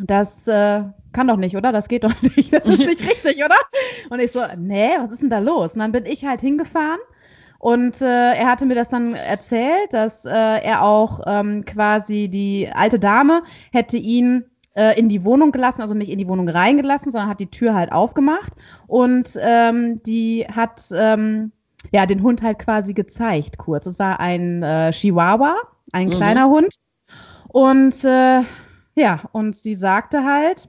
[0.00, 1.72] das äh, kann doch nicht, oder?
[1.72, 2.52] Das geht doch nicht.
[2.52, 3.56] Das ist nicht richtig, oder?
[4.10, 5.72] Und ich so, nee, was ist denn da los?
[5.72, 7.00] Und dann bin ich halt hingefahren
[7.58, 12.70] und äh, er hatte mir das dann erzählt, dass äh, er auch ähm, quasi die
[12.72, 13.42] alte Dame
[13.72, 14.44] hätte ihn
[14.74, 17.74] äh, in die Wohnung gelassen, also nicht in die Wohnung reingelassen, sondern hat die Tür
[17.74, 18.52] halt aufgemacht
[18.86, 21.52] und ähm, die hat ähm,
[21.92, 23.86] ja den Hund halt quasi gezeigt kurz.
[23.86, 25.56] Es war ein äh, Chihuahua,
[25.92, 26.12] ein mhm.
[26.12, 26.76] kleiner Hund
[27.48, 28.42] und äh,
[28.94, 30.68] ja und sie sagte halt,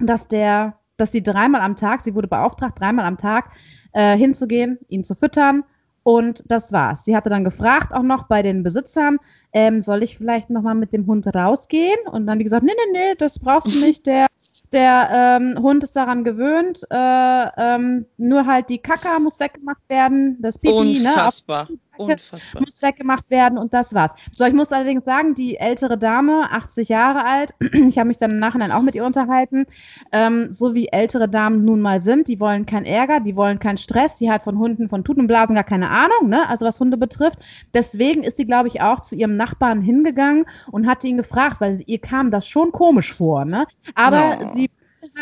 [0.00, 3.50] dass der, dass sie dreimal am Tag, sie wurde beauftragt, dreimal am Tag
[3.92, 5.64] äh, hinzugehen, ihn zu füttern
[6.02, 7.04] und das war's.
[7.04, 9.18] Sie hatte dann gefragt auch noch bei den Besitzern,
[9.54, 11.98] ähm, soll ich vielleicht nochmal mit dem Hund rausgehen?
[12.10, 14.04] Und dann die gesagt, nee, nee, nee, das brauchst du nicht.
[14.04, 14.26] Der,
[14.72, 16.80] der ähm, Hund ist daran gewöhnt.
[16.90, 20.38] Äh, ähm, nur halt die Kaka muss weggemacht werden.
[20.40, 21.08] Das Pipi, ne?
[21.08, 21.68] Unfassbar.
[21.70, 21.78] Ne?
[21.96, 22.60] Unfassbar.
[22.60, 24.12] Muss weggemacht werden und das war's.
[24.32, 28.32] So, ich muss allerdings sagen, die ältere Dame, 80 Jahre alt, ich habe mich dann
[28.32, 29.66] im Nachhinein auch mit ihr unterhalten,
[30.12, 33.76] ähm, so wie ältere Damen nun mal sind, die wollen keinen Ärger, die wollen keinen
[33.76, 36.48] Stress, die hat von Hunden, von Tutenblasen gar keine Ahnung, ne?
[36.48, 37.38] also was Hunde betrifft.
[37.72, 41.80] Deswegen ist sie, glaube ich, auch zu ihrem Nachbarn hingegangen und hat ihn gefragt, weil
[41.86, 43.66] ihr kam das schon komisch vor, ne?
[43.94, 44.52] Aber oh.
[44.54, 44.70] sie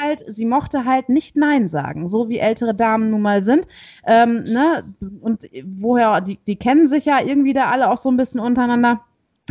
[0.01, 3.67] halt, sie mochte halt nicht Nein sagen, so wie ältere Damen nun mal sind.
[4.07, 4.85] Ähm, ne?
[5.21, 9.01] Und woher, die, die kennen sich ja irgendwie da alle auch so ein bisschen untereinander.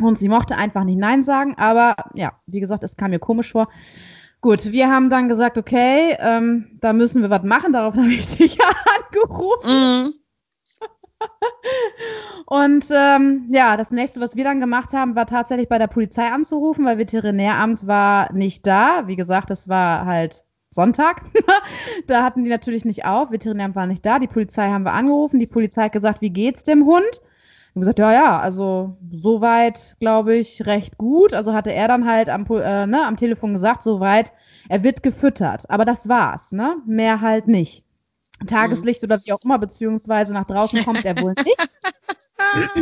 [0.01, 3.51] Und sie mochte einfach nicht Nein sagen, aber ja, wie gesagt, es kam mir komisch
[3.51, 3.67] vor.
[4.39, 7.73] Gut, wir haben dann gesagt, okay, ähm, da müssen wir was machen.
[7.73, 8.65] Darauf habe ich dich ja
[9.05, 10.07] angerufen.
[10.07, 10.20] Mm.
[12.45, 16.27] Und ähm, ja, das nächste, was wir dann gemacht haben, war tatsächlich bei der Polizei
[16.27, 19.07] anzurufen, weil Veterinäramt war nicht da.
[19.07, 21.23] Wie gesagt, das war halt Sonntag.
[22.07, 23.31] da hatten die natürlich nicht auf.
[23.31, 24.19] Veterinäramt war nicht da.
[24.19, 25.39] Die Polizei haben wir angerufen.
[25.39, 27.21] Die Polizei hat gesagt, wie geht's dem Hund?
[27.73, 31.33] Und gesagt, ja, ja, also soweit, glaube ich, recht gut.
[31.33, 34.33] Also hatte er dann halt am, äh, ne, am Telefon gesagt, soweit,
[34.67, 35.69] er wird gefüttert.
[35.69, 36.77] Aber das war's, ne?
[36.85, 37.85] Mehr halt nicht.
[38.47, 41.57] Tageslicht oder wie auch immer, beziehungsweise nach draußen kommt er wohl nicht.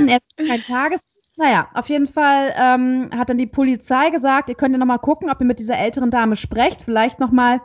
[0.07, 1.37] er ist kein Tageslicht.
[1.37, 5.29] Naja, auf jeden Fall ähm, hat dann die Polizei gesagt, ihr könnt ja nochmal gucken,
[5.29, 7.61] ob ihr mit dieser älteren Dame sprecht, vielleicht nochmal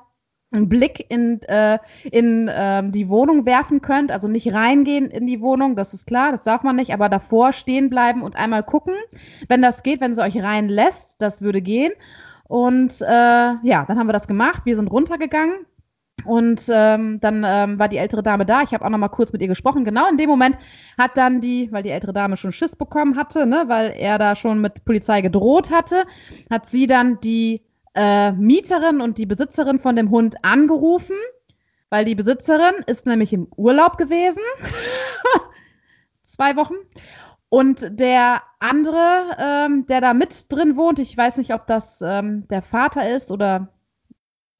[0.54, 5.40] einen Blick in, äh, in ähm, die Wohnung werfen könnt, also nicht reingehen in die
[5.40, 8.94] Wohnung, das ist klar, das darf man nicht, aber davor stehen bleiben und einmal gucken,
[9.48, 11.92] wenn das geht, wenn sie euch reinlässt, das würde gehen.
[12.46, 15.66] Und äh, ja, dann haben wir das gemacht, wir sind runtergegangen,
[16.24, 18.62] und ähm, dann ähm, war die ältere Dame da.
[18.62, 19.84] Ich habe auch noch mal kurz mit ihr gesprochen.
[19.84, 20.56] Genau in dem Moment
[20.96, 24.36] hat dann die, weil die ältere Dame schon Schiss bekommen hatte, ne, weil er da
[24.36, 26.04] schon mit Polizei gedroht hatte,
[26.50, 27.62] hat sie dann die
[27.94, 31.16] äh, Mieterin und die Besitzerin von dem Hund angerufen,
[31.90, 34.42] weil die Besitzerin ist nämlich im Urlaub gewesen.
[36.22, 36.74] Zwei Wochen.
[37.50, 42.48] Und der andere, ähm, der da mit drin wohnt, ich weiß nicht, ob das ähm,
[42.48, 43.68] der Vater ist oder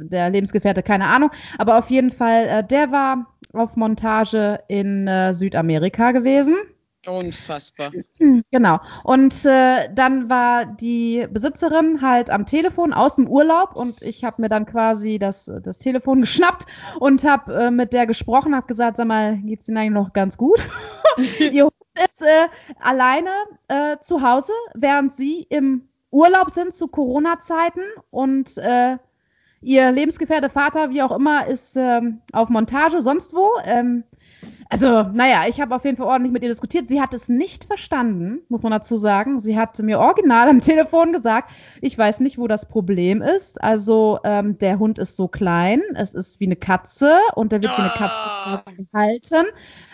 [0.09, 1.31] der Lebensgefährte, keine Ahnung.
[1.59, 6.57] Aber auf jeden Fall, äh, der war auf Montage in äh, Südamerika gewesen.
[7.07, 7.93] Unfassbar.
[8.51, 8.81] Genau.
[9.03, 14.41] Und äh, dann war die Besitzerin halt am Telefon aus dem Urlaub und ich habe
[14.41, 16.67] mir dann quasi das, das Telefon geschnappt
[17.01, 20.37] und habe äh, mit der gesprochen, habe gesagt, sag mal, geht's Ihnen eigentlich noch ganz
[20.37, 20.59] gut?
[21.53, 22.49] Ihr Hund ist äh,
[22.81, 23.31] alleine
[23.69, 28.99] äh, zu Hause, während Sie im Urlaub sind zu Corona-Zeiten und äh,
[29.65, 33.49] Ihr Lebensgefährte, Vater, wie auch immer, ist ähm, auf Montage, sonst wo.
[33.65, 34.05] Ähm,
[34.69, 36.87] also, naja, ich habe auf jeden Fall ordentlich mit ihr diskutiert.
[36.87, 39.39] Sie hat es nicht verstanden, muss man dazu sagen.
[39.39, 41.51] Sie hat mir original am Telefon gesagt,
[41.81, 43.63] ich weiß nicht, wo das Problem ist.
[43.63, 47.73] Also, ähm, der Hund ist so klein, es ist wie eine Katze und der wird
[47.73, 48.63] wie eine Katze ah.
[48.77, 49.47] gehalten.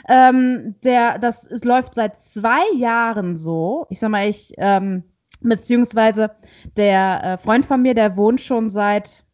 [0.09, 3.87] Ähm, der, das es läuft seit zwei Jahren so.
[3.89, 5.05] Ich sag mal, ich, ähm,
[5.41, 6.33] beziehungsweise
[6.77, 9.25] der äh, Freund von mir, der wohnt schon seit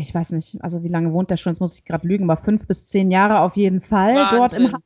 [0.00, 2.40] ich weiß nicht, also wie lange wohnt der schon, jetzt muss ich gerade lügen, aber
[2.40, 4.38] fünf bis zehn Jahre auf jeden Fall Wahnsinn.
[4.38, 4.82] dort im Haus.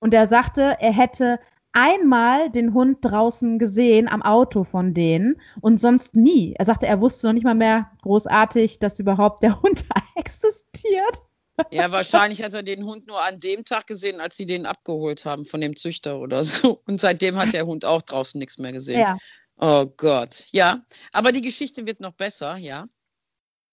[0.00, 1.38] Und er sagte, er hätte
[1.72, 6.54] einmal den Hund draußen gesehen am Auto von denen und sonst nie.
[6.58, 9.84] Er sagte, er wusste noch nicht mal mehr großartig, dass überhaupt der Hund
[10.16, 11.22] existiert.
[11.70, 15.26] Ja, wahrscheinlich hat er den Hund nur an dem Tag gesehen, als sie den abgeholt
[15.26, 16.80] haben von dem Züchter oder so.
[16.86, 19.00] Und seitdem hat der Hund auch draußen nichts mehr gesehen.
[19.00, 19.18] Ja.
[19.58, 20.46] Oh Gott.
[20.52, 22.86] Ja, aber die Geschichte wird noch besser, ja.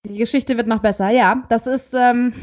[0.06, 1.44] Die Geschichte wird noch besser, ja.
[1.50, 2.34] Das ist, ähm,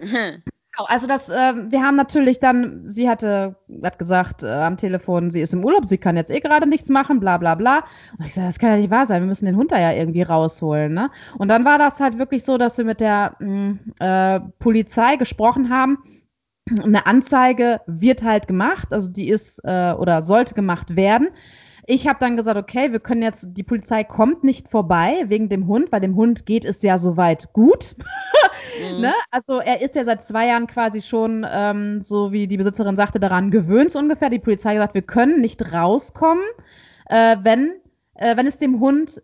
[0.88, 5.40] Also das, äh, wir haben natürlich dann, sie hatte, hat gesagt äh, am Telefon, sie
[5.40, 7.84] ist im Urlaub, sie kann jetzt eh gerade nichts machen, bla bla bla.
[8.18, 9.92] Und ich sage, das kann ja nicht wahr sein, wir müssen den Hund da ja
[9.92, 10.92] irgendwie rausholen.
[10.92, 11.10] Ne?
[11.38, 15.16] Und dann war das halt wirklich so, dass wir mit der mh, mm, äh, Polizei
[15.16, 15.98] gesprochen haben.
[16.82, 21.28] Eine Anzeige wird halt gemacht, also die ist äh, oder sollte gemacht werden.
[21.86, 25.66] Ich habe dann gesagt, okay, wir können jetzt, die Polizei kommt nicht vorbei wegen dem
[25.66, 27.96] Hund, weil dem Hund geht es ja soweit gut.
[28.94, 29.00] mhm.
[29.02, 29.14] ne?
[29.30, 33.20] Also er ist ja seit zwei Jahren quasi schon, ähm, so wie die Besitzerin sagte,
[33.20, 34.30] daran gewöhnt ungefähr.
[34.30, 36.44] Die Polizei gesagt, wir können nicht rauskommen,
[37.06, 37.74] äh, wenn
[38.14, 39.22] äh, wenn es dem Hund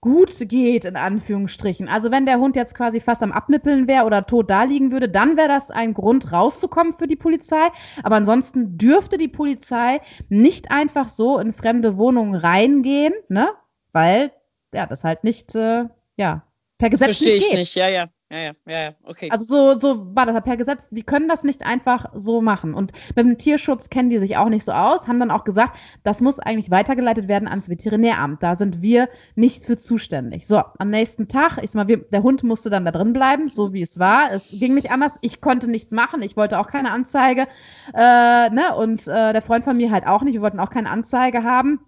[0.00, 1.88] gut geht, in Anführungsstrichen.
[1.88, 5.08] Also wenn der Hund jetzt quasi fast am Abnippeln wäre oder tot da liegen würde,
[5.08, 7.68] dann wäre das ein Grund rauszukommen für die Polizei.
[8.02, 13.50] Aber ansonsten dürfte die Polizei nicht einfach so in fremde Wohnungen reingehen, ne?
[13.92, 14.32] Weil
[14.72, 15.84] ja das halt nicht, äh,
[16.16, 16.42] ja,
[16.78, 17.58] per Gesetz Verstehe ich geht.
[17.58, 18.08] nicht, ja, ja.
[18.30, 19.30] Ja, ja, ja, okay.
[19.30, 20.90] Also so, so war das per Gesetz.
[20.90, 22.74] Die können das nicht einfach so machen.
[22.74, 25.78] Und mit dem Tierschutz kennen die sich auch nicht so aus, haben dann auch gesagt,
[26.02, 28.42] das muss eigentlich weitergeleitet werden ans Veterinäramt.
[28.42, 30.46] Da sind wir nicht für zuständig.
[30.46, 33.48] So, am nächsten Tag, ich sag mal, wir, der Hund musste dann da drin bleiben,
[33.48, 34.30] so wie es war.
[34.30, 35.14] Es ging nicht anders.
[35.22, 36.20] Ich konnte nichts machen.
[36.20, 37.46] Ich wollte auch keine Anzeige.
[37.94, 38.76] Äh, ne?
[38.76, 40.34] Und äh, der Freund von mir halt auch nicht.
[40.34, 41.80] Wir wollten auch keine Anzeige haben.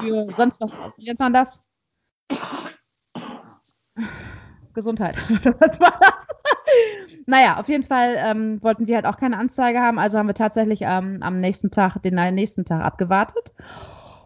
[0.00, 0.76] Für sonst was.
[0.96, 1.60] Wie nennt man das?
[4.74, 5.16] Gesundheit.
[5.60, 6.12] Was war das?
[7.26, 10.34] naja, auf jeden Fall ähm, wollten wir halt auch keine Anzeige haben, also haben wir
[10.34, 13.52] tatsächlich ähm, am nächsten Tag, den nächsten Tag abgewartet.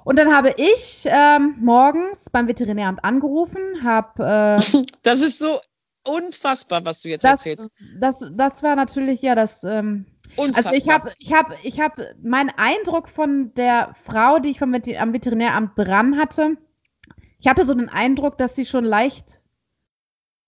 [0.04, 4.58] Und dann habe ich ähm, morgens beim Veterinäramt angerufen, habe.
[4.62, 5.58] Äh, das ist so
[6.04, 7.72] unfassbar, was du jetzt das, erzählst.
[7.98, 9.64] Das, das war natürlich ja das.
[9.64, 10.06] Ähm,
[10.36, 10.72] Unfassbar.
[10.72, 14.74] Also ich habe, ich habe, ich habe meinen Eindruck von der Frau, die ich vom,
[14.74, 16.56] am Veterinäramt dran hatte.
[17.40, 19.42] Ich hatte so den Eindruck, dass sie schon leicht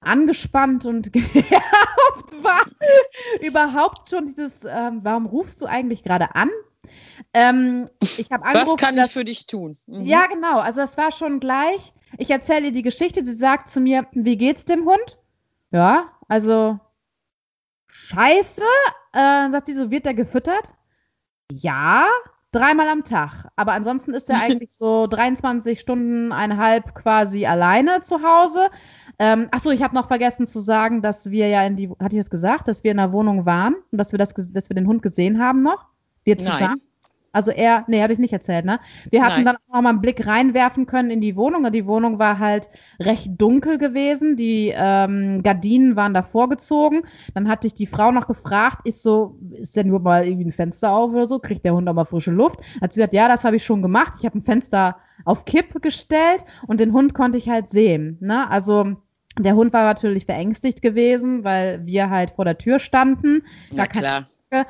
[0.00, 2.62] angespannt und genervt war.
[3.40, 6.50] Überhaupt schon dieses, ähm, warum rufst du eigentlich gerade an?
[7.34, 9.76] Ähm, ich habe Was kann dass, ich für dich tun?
[9.86, 10.00] Mhm.
[10.00, 10.58] Ja, genau.
[10.58, 11.92] Also das war schon gleich.
[12.16, 13.24] Ich erzähle ihr die Geschichte.
[13.24, 15.18] Sie sagt zu mir, wie geht's dem Hund?
[15.70, 16.78] Ja, also
[17.88, 18.62] scheiße.
[19.12, 20.74] Äh, sagt sie so, wird der gefüttert?
[21.50, 22.06] Ja,
[22.52, 23.48] dreimal am Tag.
[23.56, 28.70] Aber ansonsten ist er eigentlich so 23 Stunden, eineinhalb quasi alleine zu Hause.
[29.18, 32.22] Ähm, achso, ich habe noch vergessen zu sagen, dass wir ja in die, hatte ich
[32.22, 34.86] das gesagt, dass wir in der Wohnung waren und dass wir das, dass wir den
[34.86, 35.86] Hund gesehen haben noch?
[36.24, 36.78] Wir zusammen.
[36.78, 36.88] Nein.
[37.32, 38.80] Also er, nee, habe ich nicht erzählt, ne?
[39.10, 39.44] Wir hatten Nein.
[39.44, 42.70] dann auch mal einen Blick reinwerfen können in die Wohnung und die Wohnung war halt
[42.98, 44.36] recht dunkel gewesen.
[44.36, 47.02] Die ähm, Gardinen waren da vorgezogen.
[47.34, 50.52] Dann hatte ich die Frau noch gefragt, ist so, ist denn nur mal irgendwie ein
[50.52, 51.38] Fenster auf oder so?
[51.38, 52.60] Kriegt der Hund auch mal frische Luft?
[52.80, 54.14] Hat sie gesagt, ja, das habe ich schon gemacht.
[54.18, 58.48] Ich habe ein Fenster auf Kipp gestellt und den Hund konnte ich halt sehen, ne?
[58.50, 58.96] Also
[59.38, 63.46] der Hund war natürlich verängstigt gewesen, weil wir halt vor der Tür standen.
[63.70, 64.26] Na klar.
[64.50, 64.64] Äh,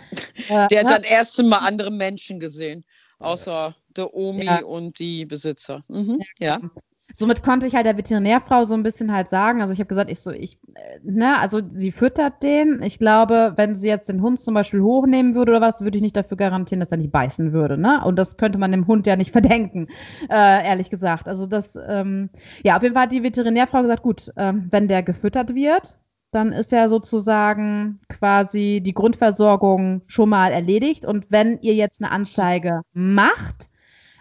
[0.66, 1.00] der hat ne?
[1.00, 2.84] das erste Mal andere Menschen gesehen,
[3.20, 4.64] außer der Omi ja.
[4.64, 5.84] und die Besitzer.
[5.86, 6.20] Mhm.
[6.40, 6.58] Ja.
[6.58, 6.70] ja.
[7.14, 10.10] Somit konnte ich halt der Veterinärfrau so ein bisschen halt sagen, also ich habe gesagt,
[10.10, 12.82] ich so, ich, äh, ne, also sie füttert den.
[12.82, 16.02] Ich glaube, wenn sie jetzt den Hund zum Beispiel hochnehmen würde oder was, würde ich
[16.02, 18.02] nicht dafür garantieren, dass er nicht beißen würde, ne?
[18.04, 19.88] Und das könnte man dem Hund ja nicht verdenken,
[20.28, 21.28] äh, ehrlich gesagt.
[21.28, 22.28] Also das, ähm,
[22.62, 25.96] ja, auf jeden Fall hat die Veterinärfrau gesagt, gut, ähm, wenn der gefüttert wird,
[26.30, 31.06] dann ist ja sozusagen quasi die Grundversorgung schon mal erledigt.
[31.06, 33.70] Und wenn ihr jetzt eine Anzeige macht,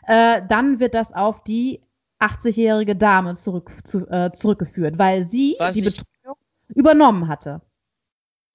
[0.07, 1.81] äh, dann wird das auf die
[2.19, 6.37] 80-jährige Dame zurück, zu, äh, zurückgeführt, weil sie Was die Betreuung
[6.69, 7.61] übernommen hatte.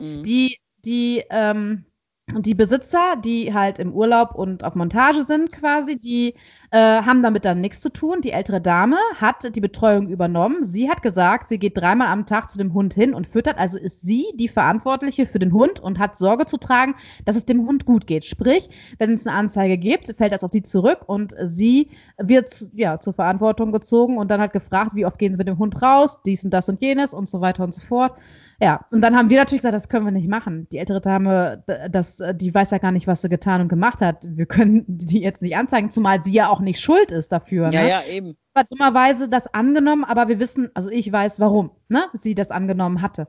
[0.01, 0.22] Mhm.
[0.22, 1.87] Die, die, ähm,
[2.31, 6.35] die Besitzer, die halt im Urlaub und auf Montage sind quasi, die
[6.73, 8.23] äh, haben damit dann nichts zu tun.
[8.23, 10.65] Die ältere Dame hat die Betreuung übernommen.
[10.65, 13.59] Sie hat gesagt, sie geht dreimal am Tag zu dem Hund hin und füttert.
[13.59, 16.95] Also ist sie die Verantwortliche für den Hund und hat Sorge zu tragen,
[17.27, 18.25] dass es dem Hund gut geht.
[18.25, 22.99] Sprich, wenn es eine Anzeige gibt, fällt das auf sie zurück und sie wird ja
[22.99, 26.23] zur Verantwortung gezogen und dann hat gefragt, wie oft gehen sie mit dem Hund raus,
[26.25, 28.15] dies und das und jenes und so weiter und so fort.
[28.63, 30.69] Ja, und dann haben wir natürlich gesagt, das können wir nicht machen.
[30.71, 34.25] Die ältere Dame, das, die weiß ja gar nicht, was sie getan und gemacht hat.
[34.29, 37.70] Wir können die jetzt nicht anzeigen, zumal sie ja auch nicht schuld ist dafür.
[37.70, 37.88] Ja, ne?
[37.88, 38.37] ja, eben.
[38.55, 43.01] Hat dummerweise das angenommen, aber wir wissen, also ich weiß, warum, ne, sie das angenommen
[43.01, 43.27] hatte.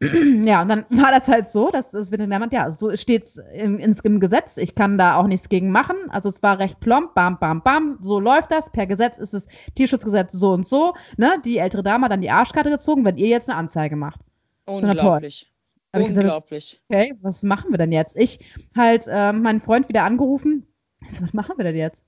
[0.00, 4.20] ja, und dann war das halt so, dass das Veterinärmann, ja, so steht's im, im
[4.20, 4.56] Gesetz.
[4.56, 5.96] Ich kann da auch nichts gegen machen.
[6.10, 7.98] Also es war recht plomb, bam, bam, bam.
[8.00, 8.70] So läuft das.
[8.70, 10.94] Per Gesetz ist es Tierschutzgesetz so und so.
[11.16, 14.20] Ne, die ältere Dame hat dann die Arschkarte gezogen, wenn ihr jetzt eine Anzeige macht.
[14.66, 15.50] Unglaublich.
[15.92, 16.80] Unglaublich.
[16.88, 18.16] Gesagt, okay, was machen wir denn jetzt?
[18.16, 18.38] Ich
[18.76, 20.66] halt äh, meinen Freund wieder angerufen.
[21.02, 22.04] Ich so, was machen wir denn jetzt?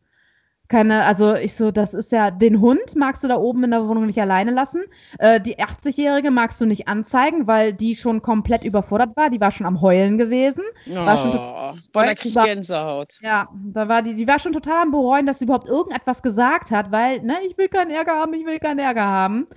[0.72, 3.86] Keine, also ich so, das ist ja, den Hund magst du da oben in der
[3.86, 4.82] Wohnung nicht alleine lassen.
[5.18, 9.28] Äh, die 80-Jährige magst du nicht anzeigen, weil die schon komplett überfordert war.
[9.28, 10.64] Die war schon am Heulen gewesen.
[10.90, 13.18] Oh, war schon boah, da krieg ich Gänsehaut.
[13.20, 16.70] Ja, da war die, die war schon total am Bereuen, dass sie überhaupt irgendetwas gesagt
[16.70, 19.48] hat, weil, ne, ich will keinen Ärger haben, ich will keinen Ärger haben.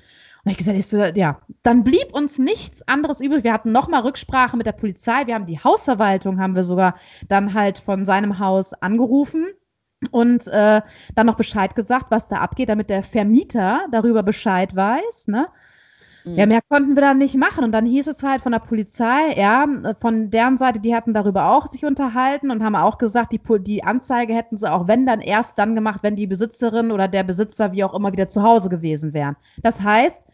[0.44, 3.46] Und ich gesagt, ich so, ja, dann blieb uns nichts anderes übrig.
[3.46, 5.28] Wir hatten nochmal Rücksprache mit der Polizei.
[5.28, 6.96] Wir haben die Hausverwaltung, haben wir sogar
[7.30, 9.46] dann halt von seinem Haus angerufen
[10.12, 10.82] und äh,
[11.16, 15.48] dann noch Bescheid gesagt, was da abgeht, damit der Vermieter darüber Bescheid weiß, ne?
[16.26, 16.36] Mhm.
[16.36, 17.64] Ja, mehr konnten wir dann nicht machen.
[17.64, 19.66] Und dann hieß es halt von der Polizei, ja,
[20.00, 23.84] von deren Seite, die hatten darüber auch sich unterhalten und haben auch gesagt, die, die
[23.84, 27.72] Anzeige hätten sie auch, wenn dann erst dann gemacht, wenn die Besitzerin oder der Besitzer
[27.72, 29.36] wie auch immer wieder zu Hause gewesen wären.
[29.62, 30.25] Das heißt,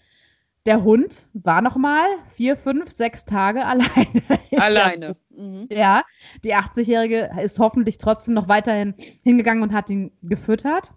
[0.66, 4.22] der Hund war noch mal vier, fünf, sechs Tage alleine.
[4.58, 5.16] Alleine.
[5.30, 5.68] Mhm.
[5.72, 6.04] Ja,
[6.44, 8.94] die 80-Jährige ist hoffentlich trotzdem noch weiterhin
[9.24, 10.94] hingegangen und hat ihn gefüttert.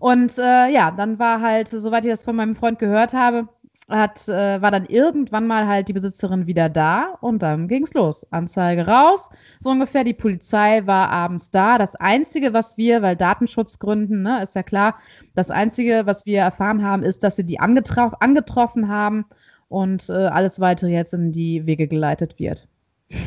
[0.00, 3.48] Und äh, ja, dann war halt, soweit ich das von meinem Freund gehört habe,
[3.88, 8.26] hat, äh, war dann irgendwann mal halt die Besitzerin wieder da und dann ging's los.
[8.30, 9.28] Anzeige raus,
[9.60, 10.04] so ungefähr.
[10.04, 11.78] Die Polizei war abends da.
[11.78, 14.98] Das Einzige, was wir, weil Datenschutzgründen, ne, ist ja klar,
[15.34, 19.26] das Einzige, was wir erfahren haben, ist, dass sie die angetrof angetroffen haben
[19.68, 22.68] und äh, alles weitere jetzt in die Wege geleitet wird.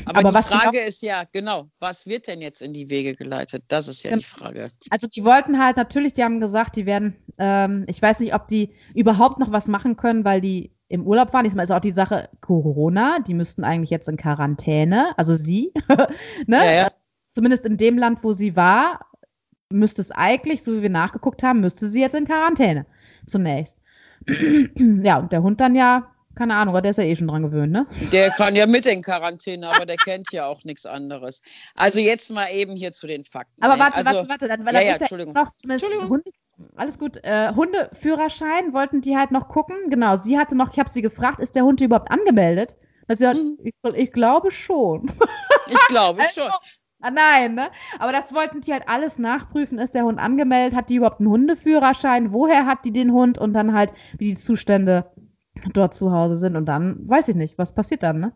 [0.06, 3.64] Aber, Aber die Frage ist ja, genau, was wird denn jetzt in die Wege geleitet?
[3.68, 4.70] Das ist ja die Frage.
[4.90, 8.48] Also die wollten halt natürlich, die haben gesagt, die werden, ähm, ich weiß nicht, ob
[8.48, 11.44] die überhaupt noch was machen können, weil die im Urlaub waren.
[11.44, 15.74] Diesmal ist auch die Sache Corona, die müssten eigentlich jetzt in Quarantäne, also sie,
[16.48, 16.58] ne?
[16.58, 16.88] Ja, ja.
[17.34, 19.02] Zumindest in dem Land, wo sie war,
[19.70, 22.86] müsste es eigentlich, so wie wir nachgeguckt haben, müsste sie jetzt in Quarantäne
[23.26, 23.78] zunächst.
[24.78, 27.72] ja, und der Hund dann ja keine Ahnung, der ist ja eh schon dran gewöhnt,
[27.72, 27.88] ne?
[28.12, 31.42] Der kann ja mit in Quarantäne, aber der kennt ja auch nichts anderes.
[31.76, 33.62] Also jetzt mal eben hier zu den Fakten.
[33.64, 35.34] Aber warte, also, warte, warte, dann, weil ja, ja, Entschuldigung.
[35.34, 36.10] Noch, Entschuldigung.
[36.10, 36.32] Hunde,
[36.76, 37.18] alles gut.
[37.24, 39.90] Äh, Hundeführerschein wollten die halt noch gucken.
[39.90, 42.78] Genau, sie hatte noch, ich habe sie gefragt, ist der Hund überhaupt angemeldet?
[43.10, 43.58] hat, hm.
[43.64, 45.12] ich, ich, glaube schon.
[45.70, 46.52] Ich glaube also, schon.
[47.02, 47.70] Ah, nein, ne?
[48.00, 49.80] Aber das wollten die halt alles nachprüfen.
[49.80, 50.78] Ist der Hund angemeldet?
[50.78, 52.32] Hat die überhaupt einen Hundeführerschein?
[52.32, 53.38] Woher hat die den Hund?
[53.38, 55.12] Und dann halt, wie die Zustände
[55.74, 56.56] dort zu Hause sind.
[56.56, 58.34] Und dann weiß ich nicht, was passiert dann, ne?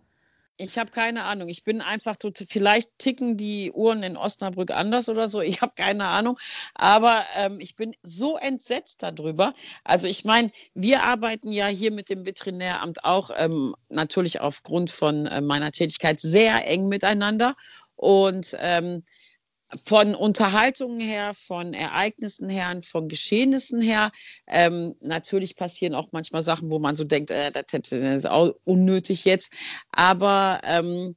[0.57, 1.49] Ich habe keine Ahnung.
[1.49, 5.41] Ich bin einfach, vielleicht ticken die Uhren in Osnabrück anders oder so.
[5.51, 6.37] Ich habe keine Ahnung.
[6.75, 9.53] Aber ähm, ich bin so entsetzt darüber.
[9.83, 15.25] Also ich meine, wir arbeiten ja hier mit dem Veterinäramt auch ähm, natürlich aufgrund von
[15.25, 17.55] äh, meiner Tätigkeit sehr eng miteinander.
[17.95, 19.03] Und ähm,
[19.83, 24.11] von Unterhaltungen her, von Ereignissen her, von Geschehnissen her.
[24.47, 29.25] Ähm, natürlich passieren auch manchmal Sachen, wo man so denkt, äh, das, ist auch unnötig
[29.25, 29.53] jetzt.
[29.91, 31.15] Aber ähm,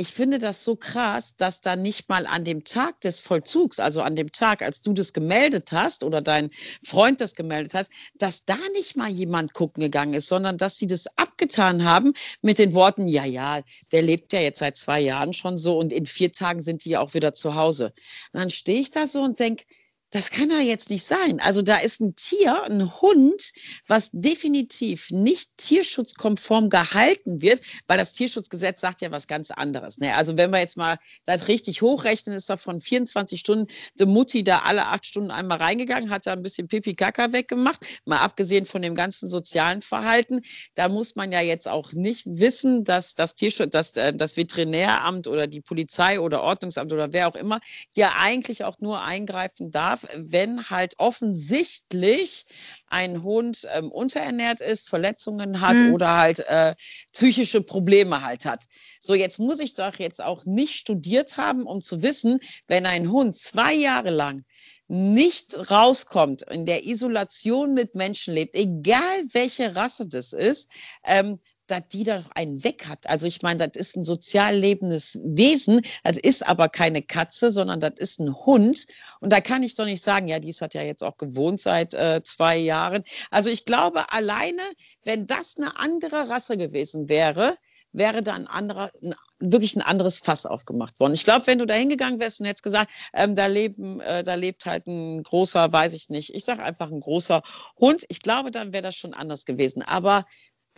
[0.00, 4.00] ich finde das so krass, dass da nicht mal an dem Tag des Vollzugs, also
[4.00, 6.50] an dem Tag, als du das gemeldet hast oder dein
[6.84, 10.86] Freund das gemeldet hast, dass da nicht mal jemand gucken gegangen ist, sondern dass sie
[10.86, 15.34] das abgetan haben mit den Worten, ja, ja, der lebt ja jetzt seit zwei Jahren
[15.34, 17.92] schon so und in vier Tagen sind die ja auch wieder zu Hause.
[18.32, 19.64] Und dann stehe ich da so und denke,
[20.10, 21.38] das kann ja jetzt nicht sein.
[21.40, 23.52] Also da ist ein Tier, ein Hund,
[23.86, 29.98] was definitiv nicht tierschutzkonform gehalten wird, weil das Tierschutzgesetz sagt ja was ganz anderes.
[29.98, 30.14] Ne?
[30.14, 33.66] Also wenn wir jetzt mal das richtig hochrechnen, ist da von 24 Stunden
[33.98, 38.18] die Mutti da alle acht Stunden einmal reingegangen, hat da ein bisschen Pipi-Kaka weggemacht, mal
[38.18, 40.40] abgesehen von dem ganzen sozialen Verhalten.
[40.74, 45.26] Da muss man ja jetzt auch nicht wissen, dass das Tierschutz, dass äh, das Veterinäramt
[45.26, 49.97] oder die Polizei oder Ordnungsamt oder wer auch immer hier eigentlich auch nur eingreifen darf
[49.98, 52.46] darf, wenn halt offensichtlich
[52.86, 55.94] ein Hund ähm, unterernährt ist, Verletzungen hat mhm.
[55.94, 56.74] oder halt äh,
[57.12, 58.64] psychische Probleme halt hat.
[59.00, 63.10] So, jetzt muss ich doch jetzt auch nicht studiert haben, um zu wissen, wenn ein
[63.10, 64.44] Hund zwei Jahre lang
[64.90, 70.70] nicht rauskommt, in der Isolation mit Menschen lebt, egal welche Rasse das ist,
[71.04, 73.08] ähm, dass die da doch einen weg hat.
[73.08, 77.80] Also ich meine, das ist ein sozial lebendes Wesen, das ist aber keine Katze, sondern
[77.80, 78.86] das ist ein Hund.
[79.20, 81.94] Und da kann ich doch nicht sagen, ja, dies hat ja jetzt auch gewohnt seit
[81.94, 83.04] äh, zwei Jahren.
[83.30, 84.62] Also ich glaube, alleine,
[85.04, 87.56] wenn das eine andere Rasse gewesen wäre,
[87.92, 91.14] wäre da ein anderer, ein, wirklich ein anderes Fass aufgemacht worden.
[91.14, 94.34] Ich glaube, wenn du da hingegangen wärst und hättest gesagt, ähm, da leben, äh, da
[94.34, 97.42] lebt halt ein großer, weiß ich nicht, ich sage einfach ein großer
[97.78, 99.82] Hund, ich glaube, dann wäre das schon anders gewesen.
[99.82, 100.26] Aber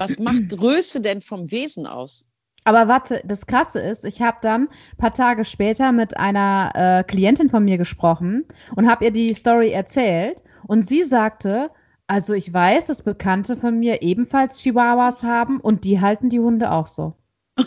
[0.01, 2.25] was macht Größe denn vom Wesen aus?
[2.65, 7.05] Aber warte, das Krasse ist, ich habe dann ein paar Tage später mit einer äh,
[7.05, 11.71] Klientin von mir gesprochen und habe ihr die Story erzählt und sie sagte,
[12.07, 16.73] also ich weiß, dass Bekannte von mir ebenfalls Chihuahuas haben und die halten die Hunde
[16.73, 17.15] auch so.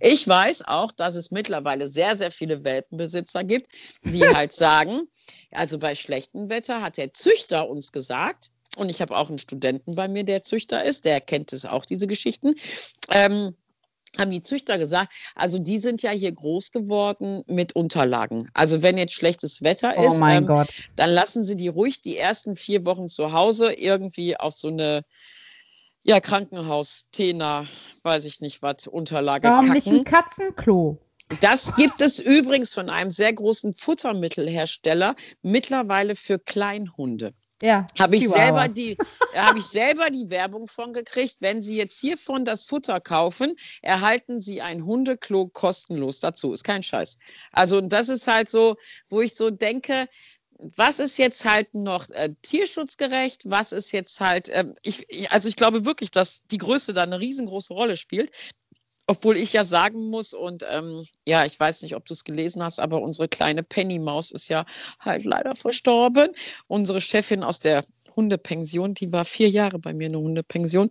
[0.00, 3.68] Ich weiß auch, dass es mittlerweile sehr, sehr viele Welpenbesitzer gibt,
[4.04, 5.02] die halt sagen,
[5.52, 9.94] Also bei schlechtem Wetter hat der Züchter uns gesagt, und ich habe auch einen Studenten
[9.94, 12.54] bei mir, der Züchter ist, der kennt es auch, diese Geschichten.
[13.10, 13.54] Ähm,
[14.18, 18.50] haben die Züchter gesagt, also die sind ja hier groß geworden mit Unterlagen.
[18.52, 20.68] Also wenn jetzt schlechtes Wetter Oh ist, mein ähm, Gott.
[20.96, 25.04] dann lassen sie die ruhig die ersten vier Wochen zu Hause irgendwie auf so eine
[26.02, 27.66] ja, Krankenhaus, Tena,
[28.02, 29.98] weiß ich nicht was, Unterlage Warum nicht packen.
[29.98, 30.98] ein Katzenklo?
[31.40, 37.32] Das gibt es übrigens von einem sehr großen Futtermittelhersteller mittlerweile für Kleinhunde.
[37.62, 37.86] Ja.
[37.96, 38.98] Habe ich, selber die,
[39.36, 41.36] habe ich selber die Werbung von gekriegt.
[41.38, 46.52] Wenn Sie jetzt hiervon das Futter kaufen, erhalten Sie ein Hundeklo kostenlos dazu.
[46.52, 47.18] Ist kein Scheiß.
[47.52, 48.76] Also und das ist halt so,
[49.08, 50.08] wo ich so denke,
[50.58, 53.42] was ist jetzt halt noch äh, tierschutzgerecht?
[53.46, 57.04] Was ist jetzt halt, ähm, ich, ich, also ich glaube wirklich, dass die Größe da
[57.04, 58.32] eine riesengroße Rolle spielt.
[59.12, 62.62] Obwohl ich ja sagen muss, und ähm, ja, ich weiß nicht, ob du es gelesen
[62.62, 64.64] hast, aber unsere kleine Penny-Maus ist ja
[64.98, 66.30] halt leider verstorben.
[66.66, 67.84] Unsere Chefin aus der
[68.16, 70.88] Hundepension, die war vier Jahre bei mir in der Hundepension.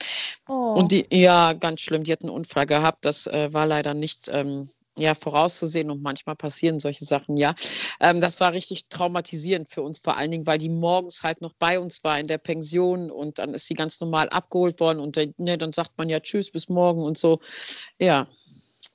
[0.47, 0.53] Oh.
[0.53, 3.05] Und die, ja, ganz schlimm, die hat einen Unfall gehabt.
[3.05, 7.55] Das äh, war leider nicht ähm, ja, vorauszusehen und manchmal passieren solche Sachen, ja.
[7.99, 11.53] Ähm, das war richtig traumatisierend für uns, vor allen Dingen, weil die morgens halt noch
[11.53, 15.17] bei uns war in der Pension und dann ist sie ganz normal abgeholt worden und
[15.17, 17.39] dann, ne, dann sagt man ja Tschüss, bis morgen und so.
[17.99, 18.27] Ja,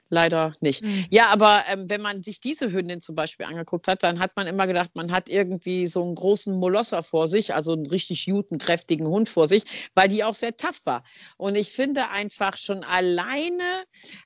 [0.09, 0.85] leider nicht.
[0.85, 1.07] Hm.
[1.11, 4.47] Ja, aber ähm, wenn man sich diese Hündin zum Beispiel angeguckt hat, dann hat man
[4.47, 8.59] immer gedacht, man hat irgendwie so einen großen Molosser vor sich, also einen richtig guten,
[8.59, 11.03] kräftigen Hund vor sich, weil die auch sehr tough war.
[11.37, 13.63] Und ich finde einfach schon alleine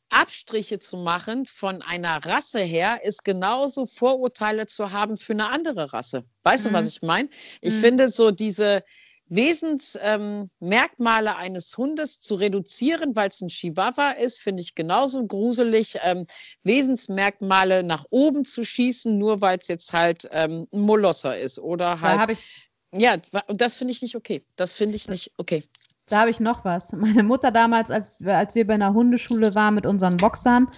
[0.09, 5.93] Abstriche zu machen von einer Rasse her, ist genauso Vorurteile zu haben für eine andere
[5.93, 6.25] Rasse.
[6.43, 6.75] Weißt du, Mhm.
[6.75, 7.29] was ich meine?
[7.61, 7.81] Ich Mhm.
[7.81, 8.83] finde so diese
[9.31, 15.99] Wesensmerkmale ähm, eines Hundes zu reduzieren, weil es ein Chihuahua ist, finde ich genauso gruselig.
[16.03, 16.27] Ähm,
[16.65, 21.97] Wesensmerkmale nach oben zu schießen, nur weil es jetzt halt ähm, ein Molosser ist oder
[21.97, 22.21] Da halt.
[22.21, 23.17] habe ich, ja,
[23.47, 24.43] und das finde ich nicht okay.
[24.57, 25.63] Das finde ich nicht okay.
[26.07, 26.93] da habe ich noch was.
[26.93, 30.69] Meine Mutter damals, als, wir- als wir bei einer Hundeschule waren mit unseren Boxern,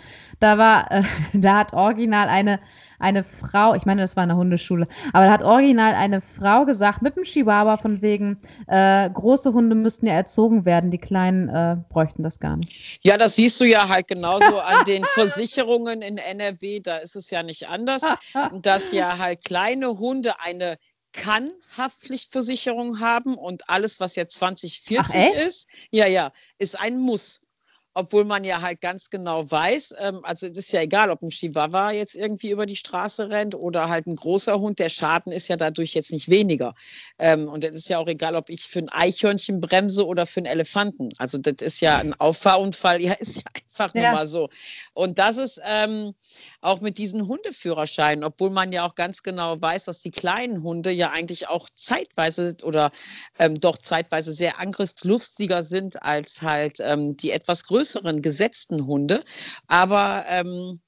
[0.40, 2.60] da war, äh, da hat original eine,
[3.02, 7.02] eine Frau, ich meine, das war eine Hundeschule, aber da hat original eine Frau gesagt,
[7.02, 11.76] mit dem Chihuahua von wegen, äh, große Hunde müssten ja erzogen werden, die kleinen äh,
[11.88, 13.00] bräuchten das gar nicht.
[13.02, 16.80] Ja, das siehst du ja halt genauso an den Versicherungen in NRW.
[16.80, 18.02] Da ist es ja nicht anders,
[18.62, 20.78] dass ja halt kleine Hunde eine
[21.12, 25.46] Kann-Haftpflichtversicherung haben und alles, was jetzt 2040 Ach, echt?
[25.46, 27.40] ist, ja, ja, ist ein Muss.
[27.94, 31.30] Obwohl man ja halt ganz genau weiß, ähm, also es ist ja egal, ob ein
[31.30, 35.48] Chihuahua jetzt irgendwie über die Straße rennt oder halt ein großer Hund, der Schaden ist
[35.48, 36.74] ja dadurch jetzt nicht weniger.
[37.18, 40.40] Ähm, und es ist ja auch egal, ob ich für ein Eichhörnchen bremse oder für
[40.40, 41.10] einen Elefanten.
[41.18, 43.42] Also das ist ja ein Auffahrunfall, ja, ist ja
[43.72, 44.12] einfach nur Ja.
[44.12, 44.48] mal so.
[44.94, 46.14] Und das ist ähm,
[46.60, 50.90] auch mit diesen Hundeführerscheinen, obwohl man ja auch ganz genau weiß, dass die kleinen Hunde
[50.90, 52.92] ja eigentlich auch zeitweise oder
[53.38, 59.22] ähm, doch zeitweise sehr angriffslustiger sind als halt ähm, die etwas größeren gesetzten Hunde.
[59.66, 60.80] Aber ähm,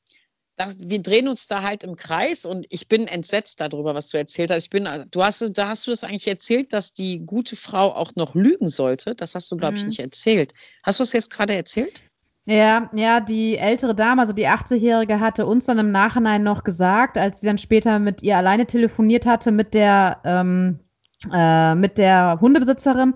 [0.57, 4.19] das, wir drehen uns da halt im Kreis und ich bin entsetzt darüber, was du
[4.19, 4.65] erzählt hast.
[4.65, 8.15] Ich bin, du hast, da hast du das eigentlich erzählt, dass die gute Frau auch
[8.15, 9.17] noch lügen sollte.
[9.17, 9.89] Das hast du, glaube ich, Mhm.
[9.89, 10.53] nicht erzählt.
[10.85, 12.05] Hast du es jetzt gerade erzählt?
[12.47, 17.17] Ja, ja, die ältere Dame, also die 80-Jährige, hatte uns dann im Nachhinein noch gesagt,
[17.17, 20.81] als sie dann später mit ihr alleine telefoniert hatte, mit der, ähm,
[21.33, 23.15] äh, mit der Hundebesitzerin.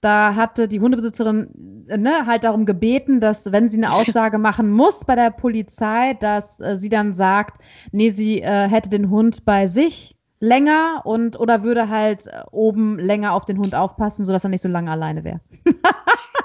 [0.00, 4.70] Da hatte die Hundebesitzerin äh, ne, halt darum gebeten, dass, wenn sie eine Aussage machen
[4.70, 7.62] muss bei der Polizei, dass äh, sie dann sagt,
[7.92, 10.13] nee, sie äh, hätte den Hund bei sich
[10.44, 14.62] länger und oder würde halt äh, oben länger auf den Hund aufpassen, sodass er nicht
[14.62, 15.40] so lange alleine wäre.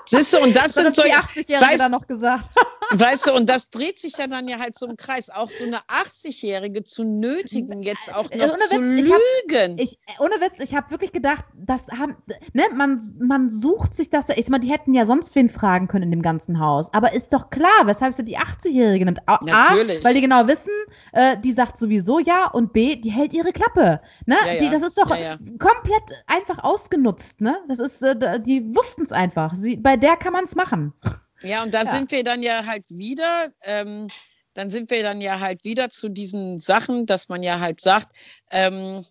[0.06, 2.50] Siehst du, und das Das sind so, die 80-Jährige weißt- dann noch gesagt.
[2.92, 5.30] Weißt du, und das dreht sich ja dann ja halt so im Kreis.
[5.30, 9.20] Auch so eine 80-Jährige zu nötigen, jetzt auch Äh, noch ohne zu Witz, ich hab-
[9.50, 9.78] lügen.
[9.80, 12.16] Ich, ohne Witz, ich habe wirklich gedacht, das haben,
[12.54, 16.06] ne, man, man sucht sich das, ich meine, die hätten ja sonst wen fragen können
[16.06, 16.94] in dem ganzen Haus.
[16.94, 19.20] Aber ist doch klar, weshalb sie die 80-Jährige nimmt.
[19.28, 20.02] A, Natürlich.
[20.02, 20.72] A, weil die genau wissen,
[21.14, 24.02] äh, die sagt sowieso ja und B, die hält ihre Klappe.
[24.26, 24.36] Ne?
[24.48, 24.72] Ja, Die, ja.
[24.72, 27.42] das ist doch Ja, komplett einfach ausgenutzt.
[27.42, 27.58] Ne?
[27.68, 29.54] Das ist, äh, die wussten es einfach.
[29.56, 30.94] Sie, bei der kann man es machen.
[31.42, 31.92] Ja, und da Ja.
[31.92, 34.10] sind wir dann ja halt wieder, ähm,
[34.54, 38.16] dann sind wir dann ja halt wieder zu diesen Sachen, dass man ja halt sagt,
[38.52, 39.06] ähm,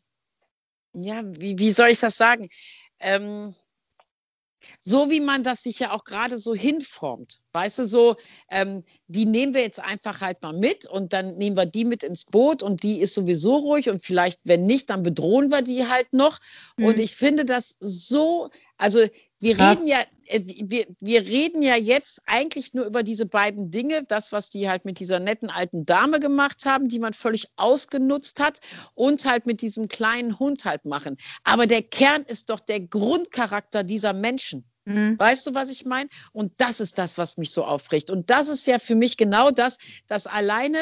[0.93, 2.49] ja, wie, wie soll ich das sagen?
[2.99, 3.55] Ähm,
[4.81, 7.41] so wie man das sich ja auch gerade so hinformt.
[7.53, 8.17] Weißt du, so,
[8.51, 12.03] ähm, die nehmen wir jetzt einfach halt mal mit und dann nehmen wir die mit
[12.03, 15.87] ins Boot und die ist sowieso ruhig und vielleicht, wenn nicht, dann bedrohen wir die
[15.87, 16.39] halt noch.
[16.77, 16.85] Mhm.
[16.85, 19.01] Und ich finde das so, also
[19.41, 19.79] wir Krass.
[19.79, 24.33] reden ja, äh, wir, wir reden ja jetzt eigentlich nur über diese beiden Dinge, das,
[24.33, 28.61] was die halt mit dieser netten alten Dame gemacht haben, die man völlig ausgenutzt hat
[28.95, 31.17] und halt mit diesem kleinen Hund halt machen.
[31.45, 34.65] Aber der Kern ist doch der Grundcharakter dieser Menschen.
[34.89, 35.19] Mhm.
[35.19, 36.09] Weißt du, was ich meine?
[36.33, 38.11] Und das ist das, was mich so aufregt.
[38.11, 39.77] Und das ist ja für mich genau das,
[40.07, 40.79] dass alleine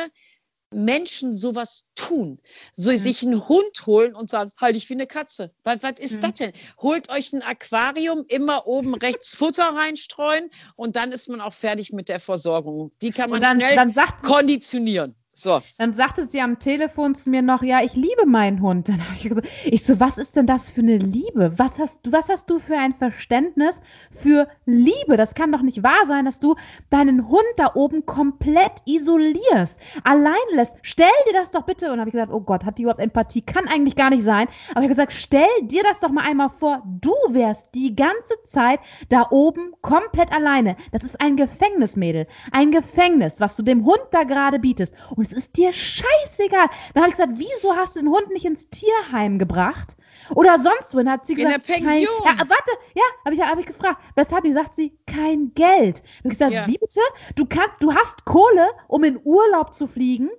[0.73, 2.41] Menschen sowas tun,
[2.75, 2.99] so mhm.
[2.99, 5.53] sich einen Hund holen und sagen, halt ich wie eine Katze.
[5.65, 6.21] Was, was ist mhm.
[6.23, 6.53] das denn?
[6.79, 11.93] Holt euch ein Aquarium, immer oben rechts Futter reinstreuen und dann ist man auch fertig
[11.93, 12.93] mit der Versorgung.
[13.01, 15.15] Die kann man dann, schnell dann sagt, konditionieren.
[15.39, 15.61] So.
[15.77, 18.89] Dann sagte sie am Telefon zu mir noch, ja, ich liebe meinen Hund.
[18.89, 21.53] Dann habe ich gesagt, ich so, was ist denn das für eine Liebe?
[21.59, 23.79] Was hast du, was hast du für ein Verständnis
[24.11, 25.19] für Liebe?
[25.19, 26.55] Das kann doch nicht wahr sein, dass du
[26.89, 30.77] deinen Hund da oben komplett isolierst, allein lässt.
[30.81, 31.93] Stell dir das doch bitte.
[31.93, 33.43] Und habe ich gesagt, oh Gott, hat die überhaupt Empathie?
[33.43, 34.49] Kann eigentlich gar nicht sein.
[34.71, 36.83] Aber ich habe gesagt, stell dir das doch mal einmal vor.
[36.87, 38.81] Du wärst die ganze Zeit
[39.11, 40.79] da oben komplett alleine.
[40.93, 42.27] Das ist ein Gefängnismädel.
[42.53, 44.95] Ein Gefängnis, was du dem Hund da gerade bietest.
[45.15, 46.69] Und es ist dir scheißegal.
[46.95, 49.97] Dann habe ich gesagt, wieso hast du den Hund nicht ins Tierheim gebracht?
[50.35, 50.99] Oder sonst wo.
[50.99, 52.25] Dann hat sie gesagt, in der Pension.
[52.25, 54.01] Kein, ja, warte, ja, habe ich, hab ich gefragt.
[54.15, 54.45] Weshalb?
[54.45, 56.01] Die sagt sie, kein Geld.
[56.01, 56.67] Dann habe ich gesagt, ja.
[56.67, 57.01] wie bitte?
[57.35, 60.31] Du, kannst, du hast Kohle, um in Urlaub zu fliegen,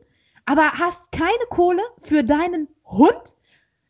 [0.46, 3.36] aber hast keine Kohle für deinen Hund?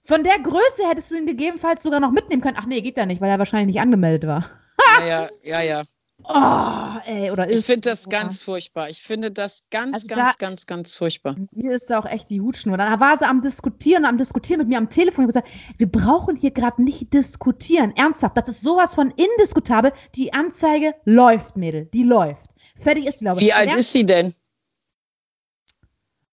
[0.04, 2.58] Von der Größe hättest du ihn gegebenenfalls sogar noch mitnehmen können.
[2.60, 4.50] Ach nee, geht ja nicht, weil er wahrscheinlich nicht angemeldet war.
[5.00, 5.84] ja, ja, ja, ja.
[6.30, 7.60] Oh, ey, oder ist.
[7.60, 8.90] Ich finde das ganz furchtbar.
[8.90, 11.38] Ich finde das ganz, also ganz, da, ganz, ganz furchtbar.
[11.54, 12.78] Mir ist da auch echt die Hutschnur.
[12.78, 15.48] Dann war sie am Diskutieren, am Diskutieren mit mir am Telefon und gesagt,
[15.78, 17.96] wir brauchen hier gerade nicht diskutieren.
[17.96, 19.94] Ernsthaft, das ist sowas von indiskutabel.
[20.16, 21.86] Die Anzeige läuft, Mädel.
[21.86, 22.50] Die läuft.
[22.76, 23.48] Fertig ist die, glaube ich.
[23.48, 24.34] Wie alt ist sie denn?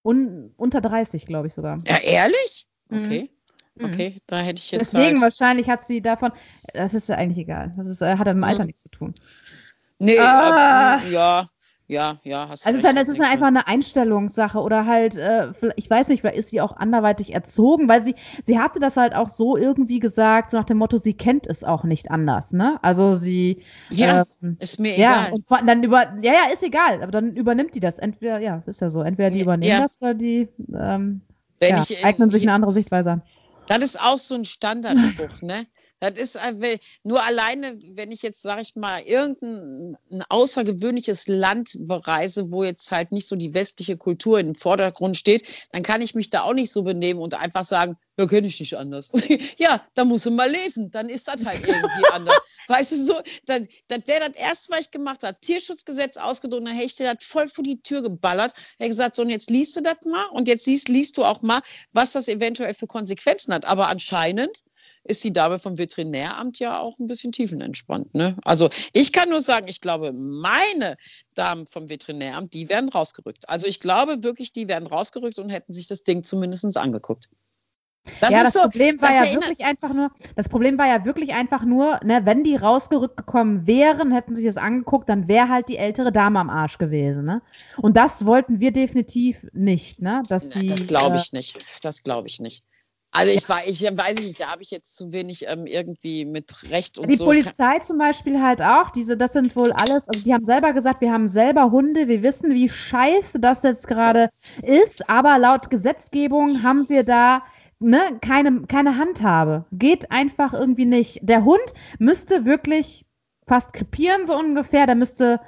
[0.02, 1.78] Un, unter 30, glaube ich sogar.
[1.86, 2.66] Ja, ehrlich?
[2.88, 3.04] Mhm.
[3.04, 3.30] Okay.
[3.76, 3.86] Mhm.
[3.86, 4.92] Okay, da hätte ich jetzt.
[4.92, 6.32] Deswegen halt wahrscheinlich hat sie davon.
[6.74, 7.74] Das ist ja eigentlich egal.
[7.76, 8.68] Das ist, äh, hat mit dem Alter mhm.
[8.68, 9.14] nichts zu tun.
[9.98, 10.98] Nee, ah.
[10.98, 11.48] äh, ja,
[11.86, 16.08] ja, ja, hast Also recht, es ist einfach eine Einstellungssache oder halt, äh, ich weiß
[16.08, 19.58] nicht, vielleicht ist sie auch anderweitig erzogen, weil sie, sie hatte das halt auch so
[19.58, 22.78] irgendwie gesagt, so nach dem Motto, sie kennt es auch nicht anders, ne?
[22.80, 23.62] Also sie.
[23.90, 25.32] Ja, ähm, ist mir ja, egal.
[25.32, 27.98] Und dann über, ja, ja, ist egal, aber dann übernimmt die das.
[27.98, 29.82] Entweder, ja, ist ja so, entweder die übernehmen ja.
[29.82, 31.20] das oder die ähm,
[31.60, 33.22] ja, ich, eignen sich eine andere Sichtweise an.
[33.66, 35.66] Das ist auch so ein Standardspruch, ne?
[36.10, 36.38] Das ist
[37.02, 39.96] nur alleine, wenn ich jetzt, sage ich mal, irgendein
[40.28, 45.82] außergewöhnliches Land bereise, wo jetzt halt nicht so die westliche Kultur im Vordergrund steht, dann
[45.82, 48.76] kann ich mich da auch nicht so benehmen und einfach sagen, ja, kenne ich nicht
[48.76, 49.10] anders.
[49.58, 52.38] ja, da muss man mal lesen, dann ist das halt irgendwie anders.
[52.68, 56.74] Weißt du, so, dann, das wäre das erste, was ich gemacht habe, Tierschutzgesetz ausgedrückt, dann
[56.74, 58.52] hätte ich dir das voll vor die Tür geballert.
[58.78, 61.24] Er hat gesagt, so, und jetzt liest du das mal und jetzt liest, liest du
[61.24, 63.64] auch mal, was das eventuell für Konsequenzen hat.
[63.64, 64.62] Aber anscheinend
[65.04, 68.14] ist die Dame vom Veterinäramt ja auch ein bisschen tiefenentspannt.
[68.14, 68.36] Ne?
[68.44, 70.96] Also ich kann nur sagen, ich glaube, meine
[71.34, 73.48] Damen vom Veterinäramt, die werden rausgerückt.
[73.48, 77.28] Also ich glaube wirklich, die werden rausgerückt und hätten sich das Ding zumindest angeguckt.
[78.20, 81.06] Das ja, das so, Problem war das ja wirklich einfach nur, das Problem war ja
[81.06, 85.48] wirklich einfach nur, ne, wenn die rausgerückt gekommen wären, hätten sich das angeguckt, dann wäre
[85.48, 87.40] halt die ältere Dame am Arsch gewesen, ne?
[87.78, 90.22] Und das wollten wir definitiv nicht, ne?
[90.28, 91.64] Dass die, das glaube ich äh, nicht.
[91.82, 92.62] Das glaube ich nicht.
[93.16, 96.70] Also ich, war, ich weiß nicht, da habe ich jetzt zu wenig ähm, irgendwie mit
[96.70, 97.30] Recht und die so.
[97.30, 100.72] Die Polizei zum Beispiel halt auch, diese, das sind wohl alles, also die haben selber
[100.72, 104.30] gesagt, wir haben selber Hunde, wir wissen, wie scheiße das jetzt gerade
[104.62, 107.44] ist, aber laut Gesetzgebung haben wir da
[107.78, 109.64] ne, keine, keine Handhabe.
[109.70, 111.20] Geht einfach irgendwie nicht.
[111.22, 113.06] Der Hund müsste wirklich
[113.46, 115.40] fast krepieren, so ungefähr, der müsste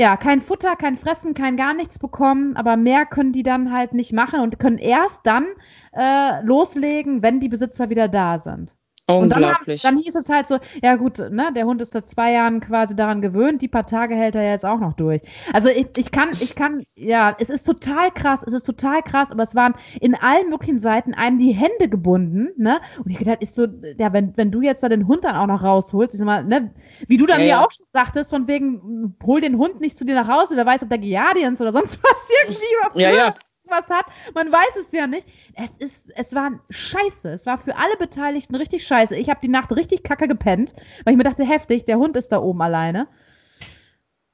[0.00, 3.92] ja, kein Futter, kein Fressen, kein gar nichts bekommen, aber mehr können die dann halt
[3.92, 5.46] nicht machen und können erst dann
[5.92, 8.74] äh, loslegen, wenn die Besitzer wieder da sind.
[9.18, 9.82] Unglaublich.
[9.82, 12.60] Dann, dann, hieß es halt so, ja gut, ne, der Hund ist seit zwei Jahren
[12.60, 15.22] quasi daran gewöhnt, die paar Tage hält er jetzt auch noch durch.
[15.52, 19.30] Also ich, ich kann, ich kann, ja, es ist total krass, es ist total krass,
[19.30, 22.80] aber es waren in allen möglichen Seiten einem die Hände gebunden, ne?
[23.04, 23.66] Und ich gedacht, ist so,
[23.98, 26.44] ja, wenn, wenn du jetzt da den Hund dann auch noch rausholst, ich sag mal,
[26.44, 26.72] ne,
[27.06, 27.64] wie du dann ja, mir ja.
[27.64, 30.82] auch schon sagtest, von wegen, hol den Hund nicht zu dir nach Hause, wer weiß,
[30.82, 33.30] ob der Giardians oder sonst was irgendwie ja, ja
[33.70, 34.06] was hat.
[34.34, 35.26] Man weiß es ja nicht.
[35.54, 37.30] Es ist, es war scheiße.
[37.30, 39.16] Es war für alle Beteiligten richtig scheiße.
[39.16, 42.32] Ich habe die Nacht richtig kacke gepennt, weil ich mir dachte, heftig, der Hund ist
[42.32, 43.08] da oben alleine.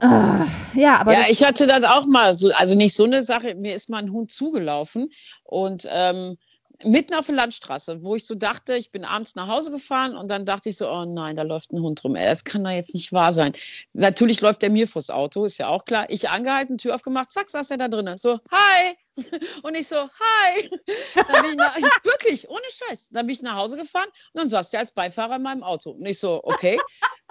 [0.03, 1.15] Uh, ja, aber.
[1.15, 4.03] Ja, ich hatte das auch mal so, also nicht so eine Sache, mir ist mal
[4.03, 5.11] ein Hund zugelaufen
[5.43, 6.37] und ähm,
[6.85, 10.31] mitten auf der Landstraße, wo ich so dachte, ich bin abends nach Hause gefahren und
[10.31, 12.15] dann dachte ich so, oh nein, da läuft ein Hund rum.
[12.15, 13.53] Das kann da jetzt nicht wahr sein.
[13.95, 16.11] Natürlich läuft der mir vors Auto, ist ja auch klar.
[16.11, 18.19] Ich angehalten, Tür aufgemacht, zack, saß er da drinnen.
[18.19, 18.97] So, hi.
[19.63, 20.71] Und ich so, hi.
[21.15, 23.09] Dann bin ich nach, wirklich, ohne Scheiß.
[23.11, 25.91] Dann bin ich nach Hause gefahren und dann saß der als Beifahrer in meinem Auto.
[25.91, 26.79] Und ich so, okay.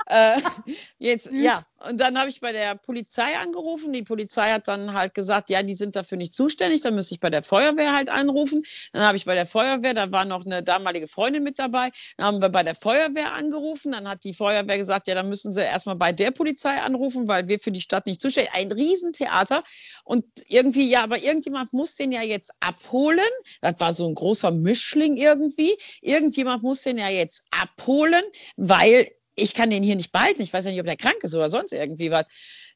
[0.07, 0.41] äh,
[0.97, 1.63] jetzt, ja.
[1.88, 3.93] Und dann habe ich bei der Polizei angerufen.
[3.93, 6.81] Die Polizei hat dann halt gesagt, ja, die sind dafür nicht zuständig.
[6.81, 8.63] Dann müsste ich bei der Feuerwehr halt anrufen.
[8.93, 11.91] Dann habe ich bei der Feuerwehr, da war noch eine damalige Freundin mit dabei.
[12.17, 13.91] Dann haben wir bei der Feuerwehr angerufen.
[13.91, 17.47] Dann hat die Feuerwehr gesagt, ja, dann müssen sie erstmal bei der Polizei anrufen, weil
[17.47, 18.61] wir für die Stadt nicht zuständig sind.
[18.61, 19.63] Ein Riesentheater.
[20.03, 23.19] Und irgendwie, ja, aber irgendjemand muss den ja jetzt abholen.
[23.61, 25.77] Das war so ein großer Mischling irgendwie.
[26.01, 28.23] Irgendjemand muss den ja jetzt abholen,
[28.55, 30.41] weil ich kann den hier nicht behalten.
[30.41, 32.25] Ich weiß ja nicht, ob der krank ist oder sonst irgendwie was.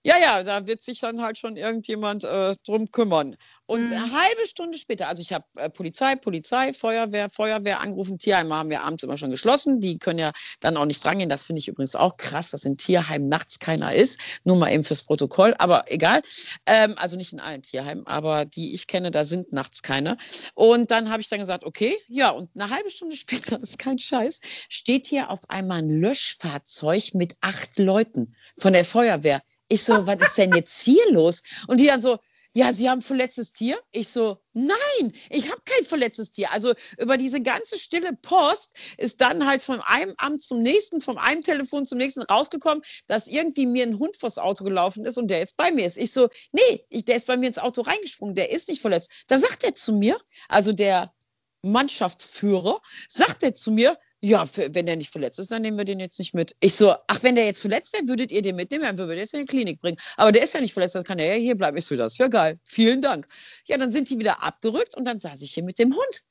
[0.01, 3.35] Ja, ja, da wird sich dann halt schon irgendjemand äh, drum kümmern.
[3.65, 3.91] Und mhm.
[3.91, 8.17] eine halbe Stunde später, also ich habe äh, Polizei, Polizei, Feuerwehr, Feuerwehr angerufen.
[8.17, 9.81] Tierheime haben wir abends immer schon geschlossen.
[9.81, 10.31] Die können ja
[10.61, 11.27] dann auch nicht drangehen.
[11.27, 14.21] Das finde ich übrigens auch krass, dass in Tierheimen nachts keiner ist.
[14.45, 16.21] Nur mal eben fürs Protokoll, aber egal.
[16.65, 20.17] Ähm, also nicht in allen Tierheimen, aber die ich kenne, da sind nachts keine.
[20.53, 23.79] Und dann habe ich dann gesagt, okay, ja, und eine halbe Stunde später, das ist
[23.79, 24.39] kein Scheiß,
[24.69, 30.21] steht hier auf einmal ein Löschfahrzeug mit acht Leuten von der Feuerwehr ich so, was
[30.21, 31.43] ist denn jetzt hier los?
[31.67, 32.17] Und die dann so,
[32.53, 33.79] ja, Sie haben verletztes Tier?
[33.91, 36.51] Ich so, nein, ich habe kein verletztes Tier.
[36.51, 41.19] Also über diese ganze stille Post ist dann halt von einem Amt zum nächsten, vom
[41.19, 45.27] einem Telefon zum nächsten rausgekommen, dass irgendwie mir ein Hund vors Auto gelaufen ist und
[45.27, 45.97] der jetzt bei mir ist.
[45.97, 49.11] Ich so, nee, ich, der ist bei mir ins Auto reingesprungen, der ist nicht verletzt.
[49.27, 51.13] Da sagt er zu mir, also der
[51.61, 55.85] Mannschaftsführer, sagt er zu mir, ja, für, wenn der nicht verletzt ist, dann nehmen wir
[55.85, 56.55] den jetzt nicht mit.
[56.59, 59.21] Ich so, ach, wenn der jetzt verletzt wäre, würdet ihr den mitnehmen, dann würdet ihr
[59.21, 59.97] jetzt in die Klinik bringen.
[60.17, 61.77] Aber der ist ja nicht verletzt, dann kann er ja hier bleiben.
[61.77, 62.59] Ich so, das wäre geil.
[62.63, 63.27] Vielen Dank.
[63.65, 66.23] Ja, dann sind die wieder abgerückt und dann saß ich hier mit dem Hund.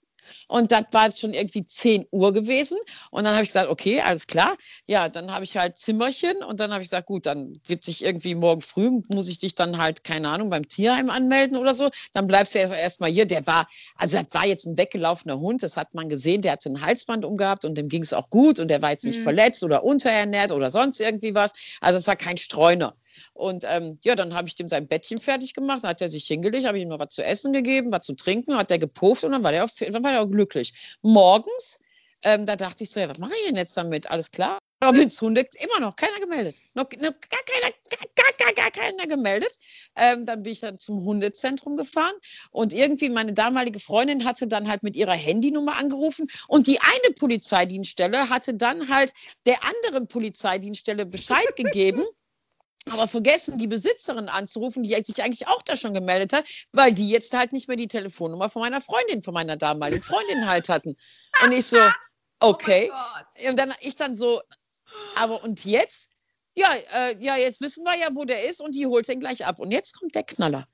[0.48, 2.78] Und das war schon irgendwie 10 Uhr gewesen.
[3.10, 4.56] Und dann habe ich gesagt, okay, alles klar.
[4.86, 8.04] Ja, dann habe ich halt Zimmerchen und dann habe ich gesagt, gut, dann wird sich
[8.04, 11.90] irgendwie morgen früh, muss ich dich dann halt, keine Ahnung, beim Tierheim anmelden oder so.
[12.12, 13.26] Dann bleibst du erst, erst mal hier.
[13.26, 16.70] Der war, also das war jetzt ein weggelaufener Hund, das hat man gesehen, der hatte
[16.70, 19.24] ein Halsband umgehabt und dem ging es auch gut und der war jetzt nicht mhm.
[19.24, 21.52] verletzt oder unterernährt oder sonst irgendwie was.
[21.80, 22.94] Also es war kein Streuner.
[23.34, 26.26] Und ähm, ja, dann habe ich dem sein Bettchen fertig gemacht, dann hat er sich
[26.26, 29.24] hingelegt, habe ich ihm noch was zu essen gegeben, was zu trinken, hat er gepufft
[29.24, 30.98] und dann war der, auf, dann war der auch glücklich.
[31.02, 31.78] Morgens,
[32.22, 34.10] ähm, da dachte ich so, ja, was mache ich denn jetzt damit?
[34.10, 34.58] Alles klar.
[34.84, 36.54] Robins Hunde, immer noch keiner gemeldet.
[36.74, 37.74] Noch, noch gar, keiner,
[38.14, 39.50] gar, gar, gar keiner gemeldet.
[39.96, 42.14] Ähm, dann bin ich dann zum Hundezentrum gefahren
[42.50, 47.14] und irgendwie meine damalige Freundin hatte dann halt mit ihrer Handynummer angerufen und die eine
[47.14, 49.12] Polizeidienststelle hatte dann halt
[49.46, 52.04] der anderen Polizeidienststelle Bescheid gegeben
[52.90, 57.08] aber vergessen, die Besitzerin anzurufen, die sich eigentlich auch da schon gemeldet hat, weil die
[57.08, 60.96] jetzt halt nicht mehr die Telefonnummer von meiner Freundin, von meiner damaligen Freundin halt hatten.
[61.44, 61.78] Und ich so,
[62.40, 62.90] oh okay.
[62.92, 64.40] Oh und dann ich dann so,
[65.14, 66.10] aber und jetzt?
[66.54, 69.46] Ja, äh, ja, jetzt wissen wir ja, wo der ist und die holt den gleich
[69.46, 69.60] ab.
[69.60, 70.66] Und jetzt kommt der Knaller.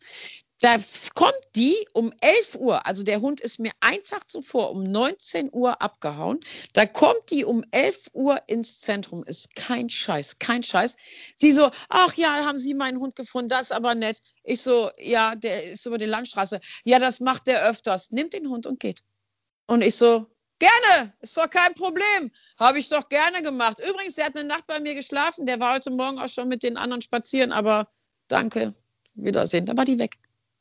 [0.65, 0.79] Da
[1.15, 5.51] kommt die um 11 Uhr, also der Hund ist mir einen Tag zuvor um 19
[5.53, 6.41] Uhr abgehauen.
[6.73, 9.25] Da kommt die um 11 Uhr ins Zentrum.
[9.25, 10.97] Ist kein Scheiß, kein Scheiß.
[11.37, 14.23] Sie so, ach ja, haben Sie meinen Hund gefunden, das ist aber nett.
[14.43, 16.61] Ich so, ja, der ist über die Landstraße.
[16.85, 18.11] Ja, das macht der öfters.
[18.11, 19.03] Nimmt den Hund und geht.
[19.67, 22.31] Und ich so, Gerne, ist doch kein Problem.
[22.57, 23.81] Habe ich doch gerne gemacht.
[23.87, 25.45] Übrigens, der hat eine Nacht bei mir geschlafen.
[25.45, 27.89] Der war heute Morgen auch schon mit den anderen spazieren, aber
[28.29, 28.73] danke,
[29.15, 29.67] Wiedersehen.
[29.67, 30.17] Da war die weg.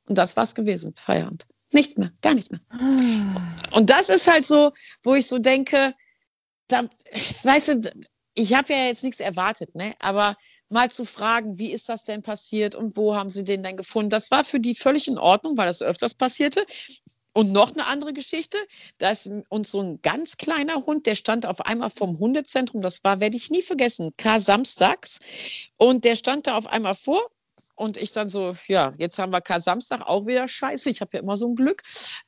[0.06, 0.94] Und das war's gewesen.
[0.96, 1.48] Feierabend.
[1.72, 2.62] Nichts mehr, gar nichts mehr.
[2.70, 3.76] Ah.
[3.76, 5.96] Und das ist halt so, wo ich so denke,
[6.68, 6.84] da,
[7.44, 7.92] weißt du,
[8.36, 9.94] ich habe ja jetzt nichts erwartet, ne?
[10.00, 10.38] Aber
[10.70, 14.10] mal zu fragen, wie ist das denn passiert und wo haben sie den denn gefunden?
[14.10, 16.66] Das war für die völlig in Ordnung, weil das öfters passierte.
[17.36, 18.58] Und noch eine andere Geschichte,
[19.00, 23.04] da ist uns so ein ganz kleiner Hund, der stand auf einmal vom Hundezentrum, das
[23.04, 24.40] war, werde ich nie vergessen, K.
[24.40, 25.20] Samstags.
[25.78, 27.28] Und der stand da auf einmal vor
[27.76, 30.90] und ich dann so, ja, jetzt haben wir kein Samstag, auch wieder scheiße.
[30.90, 31.82] Ich habe ja immer so ein Glück.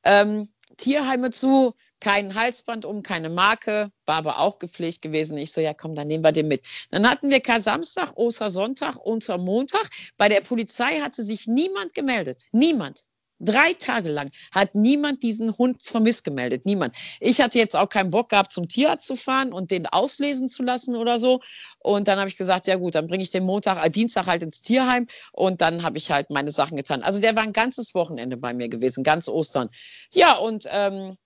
[0.04, 5.38] Ähm, Tierheime zu, kein Halsband um, keine Marke, war aber auch gepflegt gewesen.
[5.38, 6.64] Ich so, ja komm, dann nehmen wir den mit.
[6.92, 9.90] Dann hatten wir kein Samstag, Ostersonntag, Ostermontag.
[10.18, 12.44] Bei der Polizei hatte sich niemand gemeldet.
[12.52, 13.06] Niemand.
[13.40, 16.66] Drei Tage lang hat niemand diesen Hund vermisst gemeldet.
[16.66, 16.96] Niemand.
[17.20, 20.64] Ich hatte jetzt auch keinen Bock gehabt, zum Tierarzt zu fahren und den auslesen zu
[20.64, 21.42] lassen oder so.
[21.80, 24.42] Und dann habe ich gesagt, ja gut, dann bringe ich den Montag, äh, Dienstag halt
[24.42, 27.04] ins Tierheim und dann habe ich halt meine Sachen getan.
[27.04, 29.70] Also der war ein ganzes Wochenende bei mir gewesen, ganz Ostern.
[30.12, 31.18] Ja, und ähm,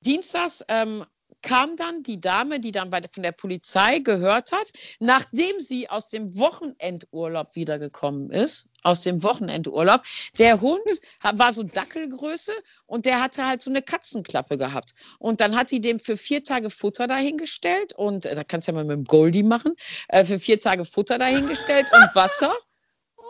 [0.00, 1.04] Dienstags ähm,
[1.46, 4.66] kam dann die Dame, die dann bei, von der Polizei gehört hat,
[4.98, 10.02] nachdem sie aus dem Wochenendurlaub wiedergekommen ist, aus dem Wochenendurlaub.
[10.40, 10.82] Der Hund
[11.22, 12.50] war so Dackelgröße
[12.86, 14.94] und der hatte halt so eine Katzenklappe gehabt.
[15.20, 18.72] Und dann hat sie dem für vier Tage Futter dahingestellt und äh, da kannst du
[18.72, 19.74] ja mal mit dem Goldie machen,
[20.08, 22.52] äh, für vier Tage Futter dahingestellt und Wasser.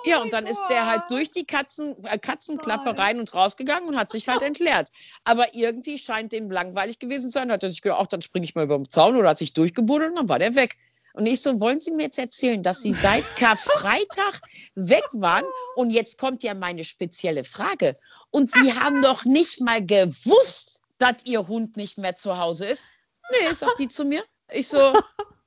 [0.05, 3.99] Ja, und dann ist der halt durch die Katzen, äh, Katzenklappe rein und rausgegangen und
[3.99, 4.88] hat sich halt entleert.
[5.24, 7.51] Aber irgendwie scheint dem langweilig gewesen zu sein.
[7.51, 9.53] Hat er sich gedacht, ach, dann springe ich mal über den Zaun oder hat sich
[9.53, 10.76] durchgebuddelt und dann war der weg.
[11.16, 14.42] Und ich so, wollen Sie mir jetzt erzählen, dass Sie seit Karfreitag
[14.74, 15.47] weg waren?
[15.74, 17.97] Und jetzt kommt ja meine spezielle Frage.
[18.30, 22.84] Und Sie haben doch nicht mal gewusst, dass Ihr Hund nicht mehr zu Hause ist?
[23.30, 24.22] Nee, sagt die zu mir.
[24.53, 24.92] Ich so,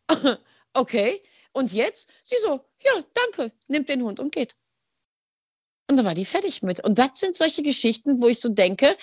[0.74, 1.22] okay.
[1.60, 2.10] Und jetzt?
[2.24, 4.56] Sie so, ja, danke, nimmt den Hund und geht.
[5.90, 6.82] Und dann war die fertig mit.
[6.82, 8.96] Und das sind solche Geschichten, wo ich so denke,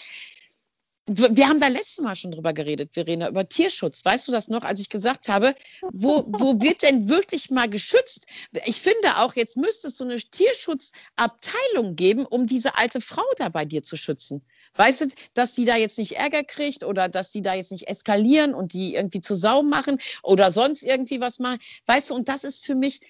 [1.07, 4.05] wir haben da letztes Mal schon drüber geredet, Verena, über Tierschutz.
[4.05, 5.55] Weißt du das noch, als ich gesagt habe,
[5.93, 8.27] wo, wo wird denn wirklich mal geschützt?
[8.65, 13.49] Ich finde auch, jetzt müsste es so eine Tierschutzabteilung geben, um diese alte Frau da
[13.49, 14.43] bei dir zu schützen.
[14.75, 17.89] Weißt du, dass sie da jetzt nicht Ärger kriegt oder dass sie da jetzt nicht
[17.89, 21.59] eskalieren und die irgendwie zu Sau machen oder sonst irgendwie was machen.
[21.87, 23.01] Weißt du, und das ist für mich,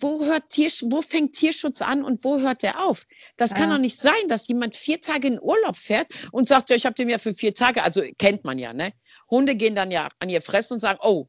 [0.00, 3.06] wo hört Tiersch wo fängt Tierschutz an und wo hört der auf?
[3.36, 3.56] Das ja.
[3.56, 6.86] kann doch nicht sein, dass jemand vier Tage in Urlaub fährt und sagt, ja, ich
[6.86, 8.92] habe dem ja für vier Tage, also kennt man ja, ne?
[9.30, 11.28] Hunde gehen dann ja an ihr Fressen und sagen, oh,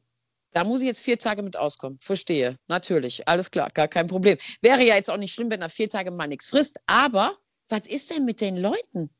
[0.52, 1.98] da muss ich jetzt vier Tage mit auskommen.
[2.00, 2.56] Verstehe.
[2.66, 3.28] Natürlich.
[3.28, 3.70] Alles klar.
[3.74, 4.38] Gar kein Problem.
[4.62, 6.78] Wäre ja jetzt auch nicht schlimm, wenn er vier Tage mal nichts frisst.
[6.86, 7.36] Aber
[7.68, 9.10] was ist denn mit den Leuten?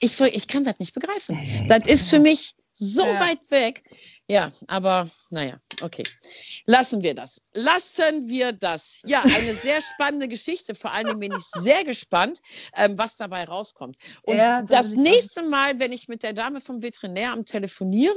[0.00, 1.38] Ich, ich kann das nicht begreifen.
[1.68, 3.20] Das ist für mich so ja.
[3.20, 3.84] weit weg.
[4.26, 6.02] Ja, aber naja, okay.
[6.64, 7.40] Lassen wir das.
[7.52, 9.02] Lassen wir das.
[9.04, 10.74] Ja, eine sehr spannende Geschichte.
[10.74, 12.40] Vor allen Dingen bin ich sehr gespannt,
[12.74, 13.96] ähm, was dabei rauskommt.
[14.22, 18.16] Und ja, das, das nächste Mal, wenn ich mit der Dame vom Veterinäramt telefoniere,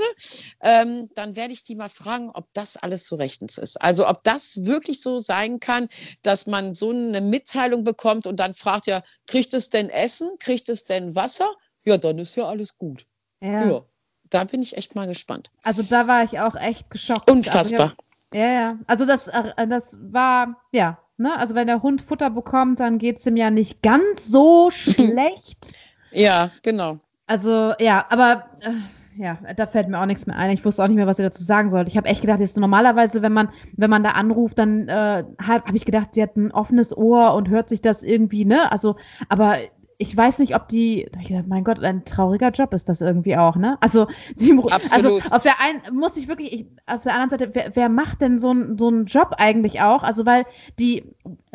[0.62, 3.80] ähm, dann werde ich die mal fragen, ob das alles so rechtens ist.
[3.80, 5.89] Also ob das wirklich so sein kann,
[6.24, 10.32] dass man so eine Mitteilung bekommt und dann fragt ja, kriegt es denn Essen?
[10.39, 11.53] Kriegt es denn Wasser?
[11.86, 13.05] Ja, dann ist ja alles gut.
[13.41, 13.68] ja.
[13.68, 13.86] ja
[14.30, 15.51] da bin ich echt mal gespannt.
[15.63, 17.30] Also da war ich auch echt geschockt.
[17.30, 17.91] Unfassbar.
[17.91, 18.78] Hab, ja, ja.
[18.88, 21.38] Also das, äh, das war, ja, ne?
[21.38, 25.78] Also wenn der Hund Futter bekommt, dann geht es ihm ja nicht ganz so schlecht.
[26.11, 26.99] ja, genau.
[27.30, 28.69] Also, ja, aber äh,
[29.17, 30.51] ja, da fällt mir auch nichts mehr ein.
[30.51, 31.89] Ich wusste auch nicht mehr, was ich dazu sagen sollte.
[31.89, 35.65] Ich habe echt gedacht, jetzt normalerweise, wenn man, wenn man da anruft, dann äh, habe
[35.65, 38.71] hab ich gedacht, sie hat ein offenes Ohr und hört sich das irgendwie, ne?
[38.71, 38.95] Also,
[39.28, 39.57] aber
[40.00, 41.10] ich weiß nicht, ob die,
[41.48, 43.78] mein Gott, ein trauriger Job ist das irgendwie auch, ne?
[43.82, 45.24] Also, sie, also Absolut.
[45.24, 48.22] also auf der einen muss ich wirklich, ich, auf der anderen Seite, wer, wer macht
[48.22, 50.04] denn so, ein, so einen Job eigentlich auch?
[50.04, 50.45] Also, weil
[50.78, 51.04] die,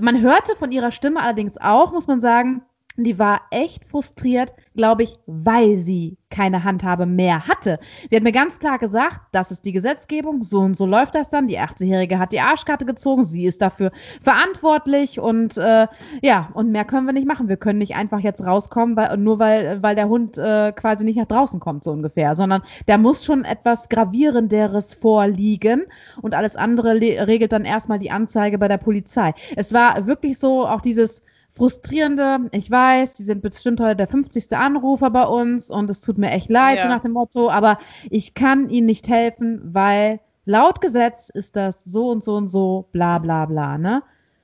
[0.01, 2.63] man hörte von ihrer Stimme allerdings auch, muss man sagen,
[2.97, 7.79] die war echt frustriert, glaube ich, weil sie keine Handhabe mehr hatte.
[8.09, 11.29] Sie hat mir ganz klar gesagt, das ist die Gesetzgebung, so und so läuft das
[11.29, 11.47] dann.
[11.47, 15.87] Die 80-Jährige hat die Arschkarte gezogen, sie ist dafür verantwortlich und äh,
[16.23, 17.49] ja, und mehr können wir nicht machen.
[17.49, 21.17] Wir können nicht einfach jetzt rauskommen, weil, nur weil, weil der Hund äh, quasi nicht
[21.17, 25.85] nach draußen kommt, so ungefähr, sondern da muss schon etwas Gravierenderes vorliegen
[26.23, 29.35] und alles andere regelt dann erstmal die Anzeige bei der Polizei.
[29.57, 31.23] Es war wirklich so, auch dieses
[31.55, 34.57] frustrierende, ich weiß, die sind bestimmt heute der 50.
[34.57, 36.85] Anrufer bei uns und es tut mir echt leid, ja.
[36.85, 37.79] so nach dem Motto, aber
[38.11, 42.89] ich kann ihnen nicht helfen, weil laut Gesetz ist das so und so und so,
[42.93, 44.03] bla bla bla, ne?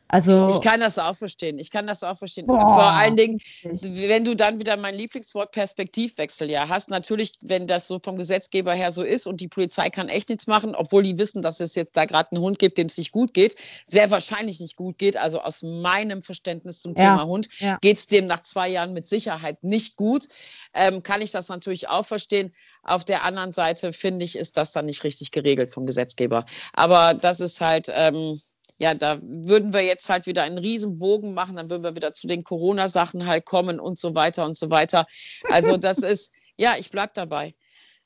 [0.09, 1.59] Also ich kann das auch verstehen.
[1.59, 2.47] Ich kann das auch verstehen.
[2.47, 7.67] Boah, Vor allen Dingen, wenn du dann wieder mein Lieblingswort Perspektivwechsel ja hast, natürlich, wenn
[7.67, 11.03] das so vom Gesetzgeber her so ist und die Polizei kann echt nichts machen, obwohl
[11.03, 13.57] die wissen, dass es jetzt da gerade einen Hund gibt, dem es nicht gut geht,
[13.87, 15.19] sehr wahrscheinlich nicht gut geht.
[15.19, 17.77] Also aus meinem Verständnis zum ja, Thema Hund ja.
[17.83, 20.29] geht es dem nach zwei Jahren mit Sicherheit nicht gut.
[20.73, 22.55] Ähm, kann ich das natürlich auch verstehen.
[22.83, 26.47] Auf der anderen Seite finde ich, ist das dann nicht richtig geregelt vom Gesetzgeber.
[26.73, 28.41] Aber das ist halt ähm,
[28.77, 32.12] ja, da würden wir jetzt halt wieder einen riesen Bogen machen, dann würden wir wieder
[32.12, 35.07] zu den Corona-Sachen halt kommen und so weiter und so weiter.
[35.51, 37.55] Also das ist, ja, ich bleib dabei.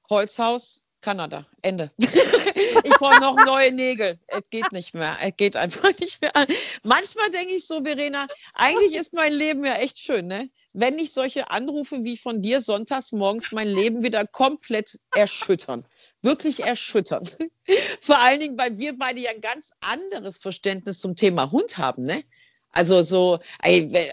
[0.08, 1.90] Holzhaus, Kanada, Ende.
[1.98, 4.18] ich brauche noch neue Nägel.
[4.28, 5.16] Es geht nicht mehr.
[5.20, 6.32] Es geht einfach nicht mehr.
[6.84, 10.48] Manchmal denke ich so, Verena, eigentlich ist mein Leben ja echt schön, ne?
[10.74, 15.84] Wenn nicht solche Anrufe wie von dir sonntags morgens mein Leben wieder komplett erschüttern
[16.22, 17.36] wirklich erschütternd.
[18.00, 22.02] Vor allen Dingen, weil wir beide ja ein ganz anderes Verständnis zum Thema Hund haben,
[22.02, 22.24] ne?
[22.72, 23.38] Also so,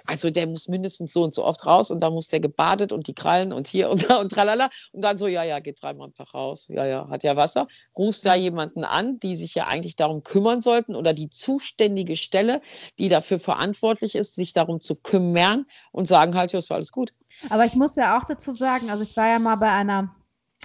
[0.05, 3.07] also der muss mindestens so und so oft raus und da muss der gebadet und
[3.07, 4.70] die Krallen und hier und da und tralala.
[4.91, 6.68] Und dann so, ja, ja, geht dreimal Tag raus.
[6.68, 7.68] Ja, ja, hat ja Wasser.
[7.97, 12.62] Rufst da jemanden an, die sich ja eigentlich darum kümmern sollten oder die zuständige Stelle,
[12.99, 17.14] die dafür verantwortlich ist, sich darum zu kümmern und sagen halt, ja, ist alles gut.
[17.49, 20.14] Aber ich muss ja auch dazu sagen, also ich war ja mal bei einer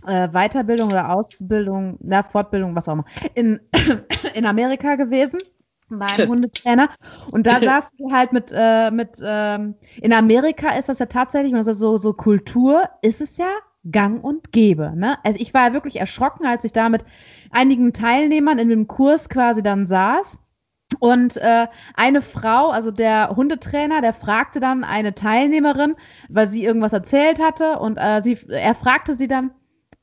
[0.07, 3.61] äh, Weiterbildung oder Ausbildung, na, Fortbildung, was auch immer, in,
[4.34, 5.40] in Amerika gewesen
[5.88, 5.98] beim
[6.28, 6.88] Hundetrainer.
[7.32, 11.52] Und da saßen wir halt mit, äh, mit ähm, in Amerika ist das ja tatsächlich,
[11.52, 13.50] und das ist so, so Kultur, ist es ja
[13.90, 14.92] gang und gäbe.
[14.96, 15.18] Ne?
[15.24, 17.05] Also ich war ja wirklich erschrocken, als ich da mit
[17.50, 20.38] einigen Teilnehmern in dem Kurs quasi dann saß.
[21.00, 25.96] Und äh, eine Frau, also der Hundetrainer, der fragte dann eine Teilnehmerin,
[26.28, 29.50] weil sie irgendwas erzählt hatte, und äh, sie, er fragte sie dann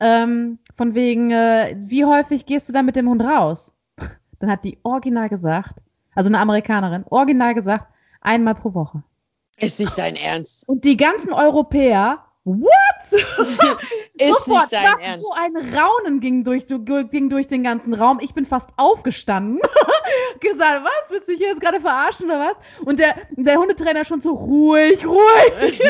[0.02, 3.72] ähm, von wegen, äh, wie häufig gehst du da mit dem Hund raus?
[4.40, 5.78] Dann hat die original gesagt,
[6.14, 7.86] also eine Amerikanerin, original gesagt,
[8.20, 9.02] einmal pro Woche.
[9.58, 10.68] Ist nicht dein Ernst.
[10.68, 12.68] Und die ganzen Europäer What?
[13.12, 13.58] Ist
[14.44, 15.24] Sofort, nicht dein Ernst.
[15.24, 18.18] So ein Raunen ging durch, ging durch den ganzen Raum.
[18.20, 19.60] Ich bin fast aufgestanden.
[20.40, 21.10] gesagt, was?
[21.10, 22.84] Willst du dich jetzt gerade verarschen oder was?
[22.84, 25.80] Und der, der Hundetrainer schon so ruhig, ruhig.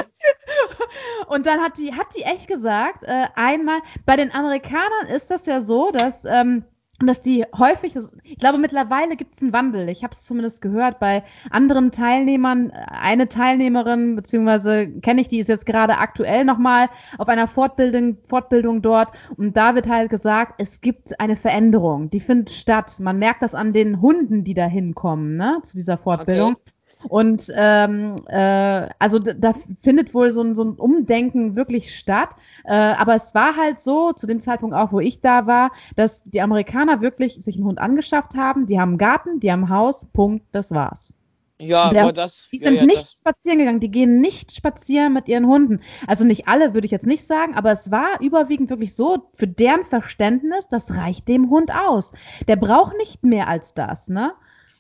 [1.29, 5.47] und dann hat die, hat die echt gesagt, äh, einmal, bei den Amerikanern ist das
[5.47, 6.65] ja so, dass ähm,
[7.07, 7.95] dass die häufig,
[8.25, 9.89] ich glaube mittlerweile gibt es einen Wandel.
[9.89, 12.71] Ich habe es zumindest gehört bei anderen Teilnehmern.
[12.71, 16.89] Eine Teilnehmerin, beziehungsweise kenne ich, die ist jetzt gerade aktuell nochmal
[17.19, 19.13] auf einer Fortbildung, Fortbildung dort.
[19.37, 22.99] Und da wird halt gesagt, es gibt eine Veränderung, die findet statt.
[23.01, 26.53] Man merkt das an den Hunden, die da hinkommen, ne, zu dieser Fortbildung.
[26.53, 26.72] Okay.
[27.09, 32.31] Und ähm, äh, also da findet wohl so ein, so ein Umdenken wirklich statt.
[32.65, 36.23] Äh, aber es war halt so, zu dem Zeitpunkt auch, wo ich da war, dass
[36.25, 38.67] die Amerikaner wirklich sich einen Hund angeschafft haben.
[38.67, 41.15] Die haben einen Garten, die haben ein Haus, Punkt, das war's.
[41.63, 42.49] Ja, der, aber das.
[42.53, 43.19] Die sind ja, ja, nicht das.
[43.19, 45.81] spazieren gegangen, die gehen nicht spazieren mit ihren Hunden.
[46.07, 49.47] Also nicht alle, würde ich jetzt nicht sagen, aber es war überwiegend wirklich so, für
[49.47, 52.13] deren Verständnis, das reicht dem Hund aus.
[52.49, 54.33] Der braucht nicht mehr als das, ne?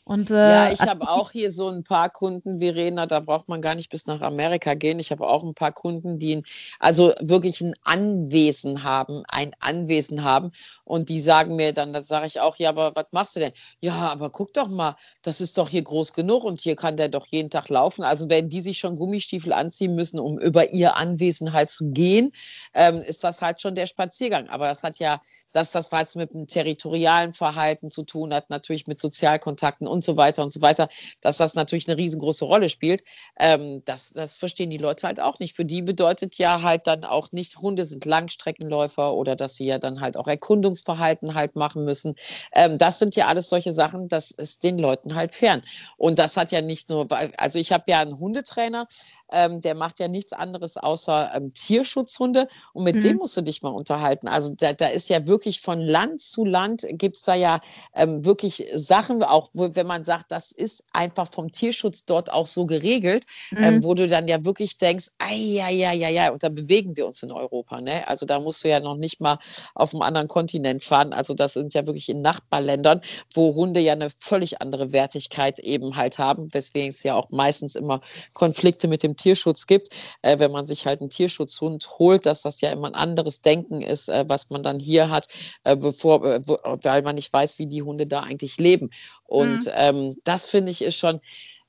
[0.04, 3.60] Und, äh, ja, ich habe auch hier so ein paar Kunden, Verena, da braucht man
[3.62, 4.98] gar nicht bis nach Amerika gehen.
[4.98, 6.42] Ich habe auch ein paar Kunden, die
[6.80, 10.50] also wirklich ein Anwesen haben, ein Anwesen haben.
[10.84, 13.52] Und die sagen mir dann, da sage ich auch, ja, aber was machst du denn?
[13.80, 17.08] Ja, aber guck doch mal, das ist doch hier groß genug und hier kann der
[17.08, 18.02] doch jeden Tag laufen.
[18.02, 22.32] Also wenn die sich schon Gummistiefel anziehen müssen, um über ihr Anwesen halt zu gehen,
[22.74, 24.48] ähm, ist das halt schon der Spaziergang.
[24.48, 25.22] Aber das hat ja,
[25.52, 30.16] dass das was mit dem territorialen Verhalten zu tun hat, natürlich mit Sozialkontakten und so
[30.16, 30.88] weiter und so weiter,
[31.20, 33.04] dass das natürlich eine riesengroße Rolle spielt.
[33.38, 35.54] Ähm, das, das verstehen die Leute halt auch nicht.
[35.54, 39.78] Für die bedeutet ja halt dann auch nicht, Hunde sind Langstreckenläufer oder dass sie ja
[39.78, 42.16] dann halt auch Erkundungsverhalten halt machen müssen.
[42.54, 45.62] Ähm, das sind ja alles solche Sachen, das ist den Leuten halt fern.
[45.96, 48.88] Und das hat ja nicht nur, also ich habe ja einen Hundetrainer,
[49.30, 53.02] ähm, der macht ja nichts anderes außer ähm, Tierschutzhunde und mit mhm.
[53.02, 54.28] dem musst du dich mal unterhalten.
[54.28, 57.60] Also da, da ist ja wirklich von Land zu Land gibt es da ja
[57.94, 62.46] ähm, wirklich Sachen, auch wo, wenn man sagt, das ist einfach vom Tierschutz dort auch
[62.46, 63.64] so geregelt, ähm, mhm.
[63.64, 67.04] ähm, wo du dann ja wirklich denkst, ja, ja, ja, ja, und da bewegen wir
[67.04, 67.80] uns in Europa.
[67.80, 68.06] Ne?
[68.06, 69.38] Also da musst du ja noch nicht mal
[69.74, 71.12] auf einem anderen Kontinent fahren.
[71.12, 73.00] Also das sind ja wirklich in Nachbarländern,
[73.34, 77.74] wo Hunde ja eine völlig andere Wertigkeit eben halt haben, weswegen es ja auch meistens
[77.74, 78.02] immer
[78.34, 79.88] Konflikte mit dem Tierschutz gibt,
[80.22, 83.82] äh, wenn man sich halt einen Tierschutzhund holt, dass das ja immer ein anderes Denken
[83.82, 85.26] ist, äh, was man dann hier hat,
[85.64, 88.90] äh, bevor, äh, weil man nicht weiß, wie die Hunde da eigentlich leben.
[89.32, 89.72] Und mhm.
[89.74, 91.22] ähm, das finde ich ist schon,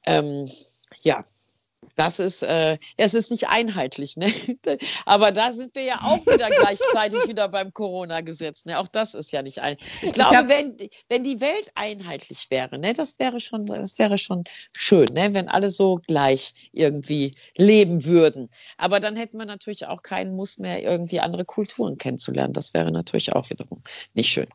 [0.05, 0.51] ähm,
[1.01, 1.23] ja,
[1.95, 4.27] das ist, äh, es ist nicht einheitlich, ne?
[5.05, 8.79] Aber da sind wir ja auch wieder gleichzeitig wieder beim Corona-Gesetz, ne?
[8.79, 9.77] Auch das ist ja nicht ein.
[10.01, 10.75] Ich glaube, ich hab, wenn,
[11.07, 14.43] wenn die Welt einheitlich wäre, ne, das wäre schon, das wäre schon
[14.75, 15.33] schön, ne?
[15.33, 18.49] Wenn alle so gleich irgendwie leben würden.
[18.77, 22.51] Aber dann hätten wir natürlich auch keinen Muss mehr, irgendwie andere Kulturen kennenzulernen.
[22.51, 23.81] Das wäre natürlich auch wiederum
[24.13, 24.47] nicht schön.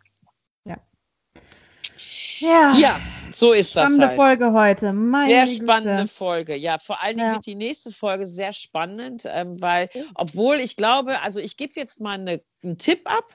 [2.41, 2.72] Ja.
[2.76, 3.01] ja,
[3.32, 4.16] so ist das spannende halt.
[4.16, 4.93] Folge heute.
[4.93, 5.62] Meine sehr Güte.
[5.62, 6.57] spannende Folge.
[6.57, 7.34] Ja, vor allen Dingen ja.
[7.34, 12.01] wird die nächste Folge sehr spannend, ähm, weil, obwohl ich glaube, also ich gebe jetzt
[12.01, 13.34] mal eine, einen Tipp ab.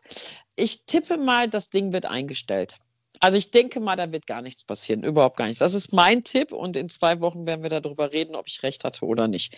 [0.56, 2.78] Ich tippe mal, das Ding wird eingestellt.
[3.20, 5.60] Also ich denke mal, da wird gar nichts passieren, überhaupt gar nichts.
[5.60, 8.84] Das ist mein Tipp und in zwei Wochen werden wir darüber reden, ob ich recht
[8.84, 9.56] hatte oder nicht.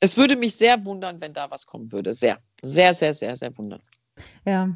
[0.00, 2.12] Es würde mich sehr wundern, wenn da was kommen würde.
[2.14, 3.80] Sehr, sehr, sehr, sehr, sehr wundern.
[4.44, 4.70] Ja,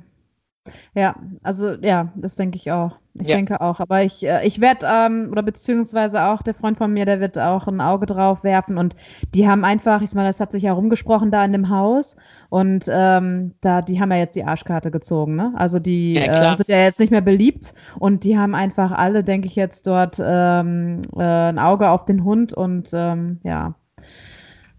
[0.94, 2.96] ja, also ja, das denke ich auch.
[3.14, 3.36] Ich ja.
[3.36, 3.78] denke auch.
[3.78, 7.38] Aber ich, äh, ich werde, ähm, oder beziehungsweise auch der Freund von mir, der wird
[7.38, 8.76] auch ein Auge drauf werfen.
[8.76, 8.96] Und
[9.34, 12.16] die haben einfach, ich meine, das hat sich ja rumgesprochen da in dem Haus.
[12.48, 15.52] Und ähm, da, die haben ja jetzt die Arschkarte gezogen, ne?
[15.54, 17.74] Also die ja, äh, sind ja jetzt nicht mehr beliebt.
[17.98, 22.24] Und die haben einfach alle, denke ich, jetzt dort ähm, äh, ein Auge auf den
[22.24, 23.74] Hund und ähm, ja.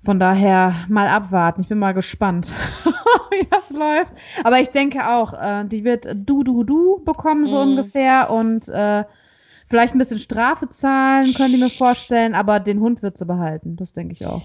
[0.05, 1.61] Von daher mal abwarten.
[1.61, 2.53] Ich bin mal gespannt,
[3.31, 4.13] wie das läuft.
[4.43, 7.69] Aber ich denke auch, äh, die wird du, du, du bekommen, so mm.
[7.69, 8.29] ungefähr.
[8.29, 9.03] Und äh,
[9.67, 12.35] vielleicht ein bisschen Strafe zahlen, können die mir vorstellen.
[12.35, 13.75] Aber den Hund wird sie behalten.
[13.75, 14.43] Das denke ich auch.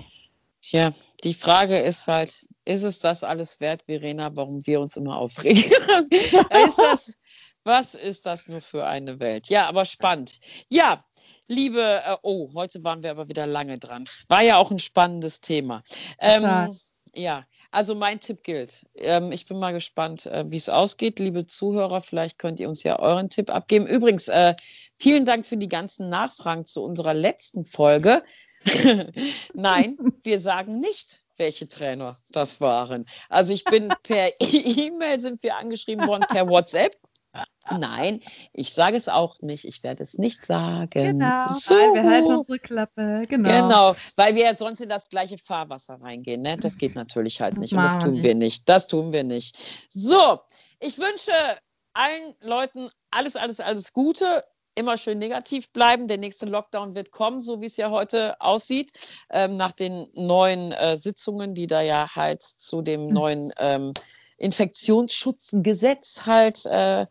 [0.63, 0.93] Tja,
[1.25, 5.63] die Frage ist halt, ist es das alles wert, Verena, warum wir uns immer aufregen?
[6.67, 7.15] ist das,
[7.65, 9.49] was ist das nur für eine Welt?
[9.49, 10.41] Ja, aber spannend.
[10.69, 11.05] Ja,
[11.51, 14.09] liebe, äh, oh, heute waren wir aber wieder lange dran.
[14.29, 15.83] War ja auch ein spannendes Thema.
[16.19, 16.75] Ähm,
[17.13, 18.87] ja, also mein Tipp gilt.
[18.95, 21.19] Ähm, ich bin mal gespannt, äh, wie es ausgeht.
[21.19, 23.87] Liebe Zuhörer, vielleicht könnt ihr uns ja euren Tipp abgeben.
[23.87, 24.55] Übrigens, äh,
[24.97, 28.23] vielen Dank für die ganzen Nachfragen zu unserer letzten Folge.
[29.55, 33.07] Nein, wir sagen nicht, welche Trainer das waren.
[33.29, 36.97] Also ich bin per E-Mail sind wir angeschrieben worden, per WhatsApp.
[37.71, 38.21] Nein,
[38.53, 39.65] ich sage es auch nicht.
[39.65, 40.89] Ich werde es nicht sagen.
[40.91, 41.75] Genau, so.
[41.75, 43.23] wir halten unsere Klappe.
[43.29, 43.49] Genau.
[43.49, 46.43] genau, weil wir ja sonst in das gleiche Fahrwasser reingehen.
[46.43, 46.57] Ne?
[46.57, 47.73] Das geht natürlich halt das nicht.
[47.73, 48.69] Und das tun wir nicht.
[48.69, 49.57] Das tun wir nicht.
[49.89, 50.41] So,
[50.81, 51.33] ich wünsche
[51.93, 56.09] allen Leuten alles, alles, alles Gute immer schön negativ bleiben.
[56.09, 58.93] Der nächste Lockdown wird kommen, so wie es ja heute aussieht,
[59.31, 63.13] ähm, nach den neuen äh, Sitzungen, die da ja halt zu dem hm.
[63.13, 63.93] neuen ähm,
[64.41, 67.07] Infektionsschutzgesetz halt äh,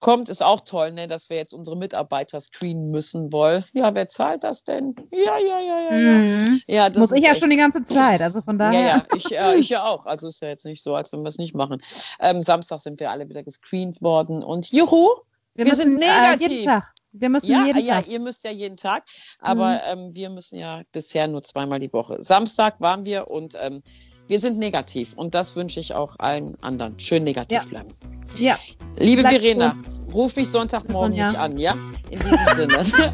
[0.00, 3.64] kommt, ist auch toll, ne, dass wir jetzt unsere Mitarbeiter screenen müssen wollen.
[3.72, 4.94] Ja, wer zahlt das denn?
[5.10, 6.18] Ja, ja, ja, ja.
[6.18, 6.60] Mhm.
[6.66, 8.80] ja Muss ich ja schon die ganze Zeit, also von daher.
[8.80, 10.04] Ja, ja, ich, äh, ich ja auch.
[10.04, 11.80] Also ist ja jetzt nicht so, als wenn wir es nicht machen.
[12.20, 15.08] Ähm, Samstag sind wir alle wieder gescreent worden und juhu,
[15.54, 16.48] wir, wir sind negativ.
[16.48, 16.92] Äh, jeden Tag.
[17.12, 18.08] Wir müssen ja, jeden ja, Tag.
[18.08, 19.04] ihr müsst ja jeden Tag,
[19.38, 19.80] aber mhm.
[19.86, 22.22] ähm, wir müssen ja bisher nur zweimal die Woche.
[22.22, 23.82] Samstag waren wir und ähm,
[24.28, 26.98] wir sind negativ und das wünsche ich auch allen anderen.
[26.98, 27.64] Schön negativ ja.
[27.64, 27.94] bleiben.
[28.36, 28.58] Ja.
[28.96, 30.14] Liebe Bleib Verena, gut.
[30.14, 31.28] ruf mich Sonntagmorgen ja.
[31.28, 31.76] nicht an, ja?
[32.10, 33.12] In diesem Sinne.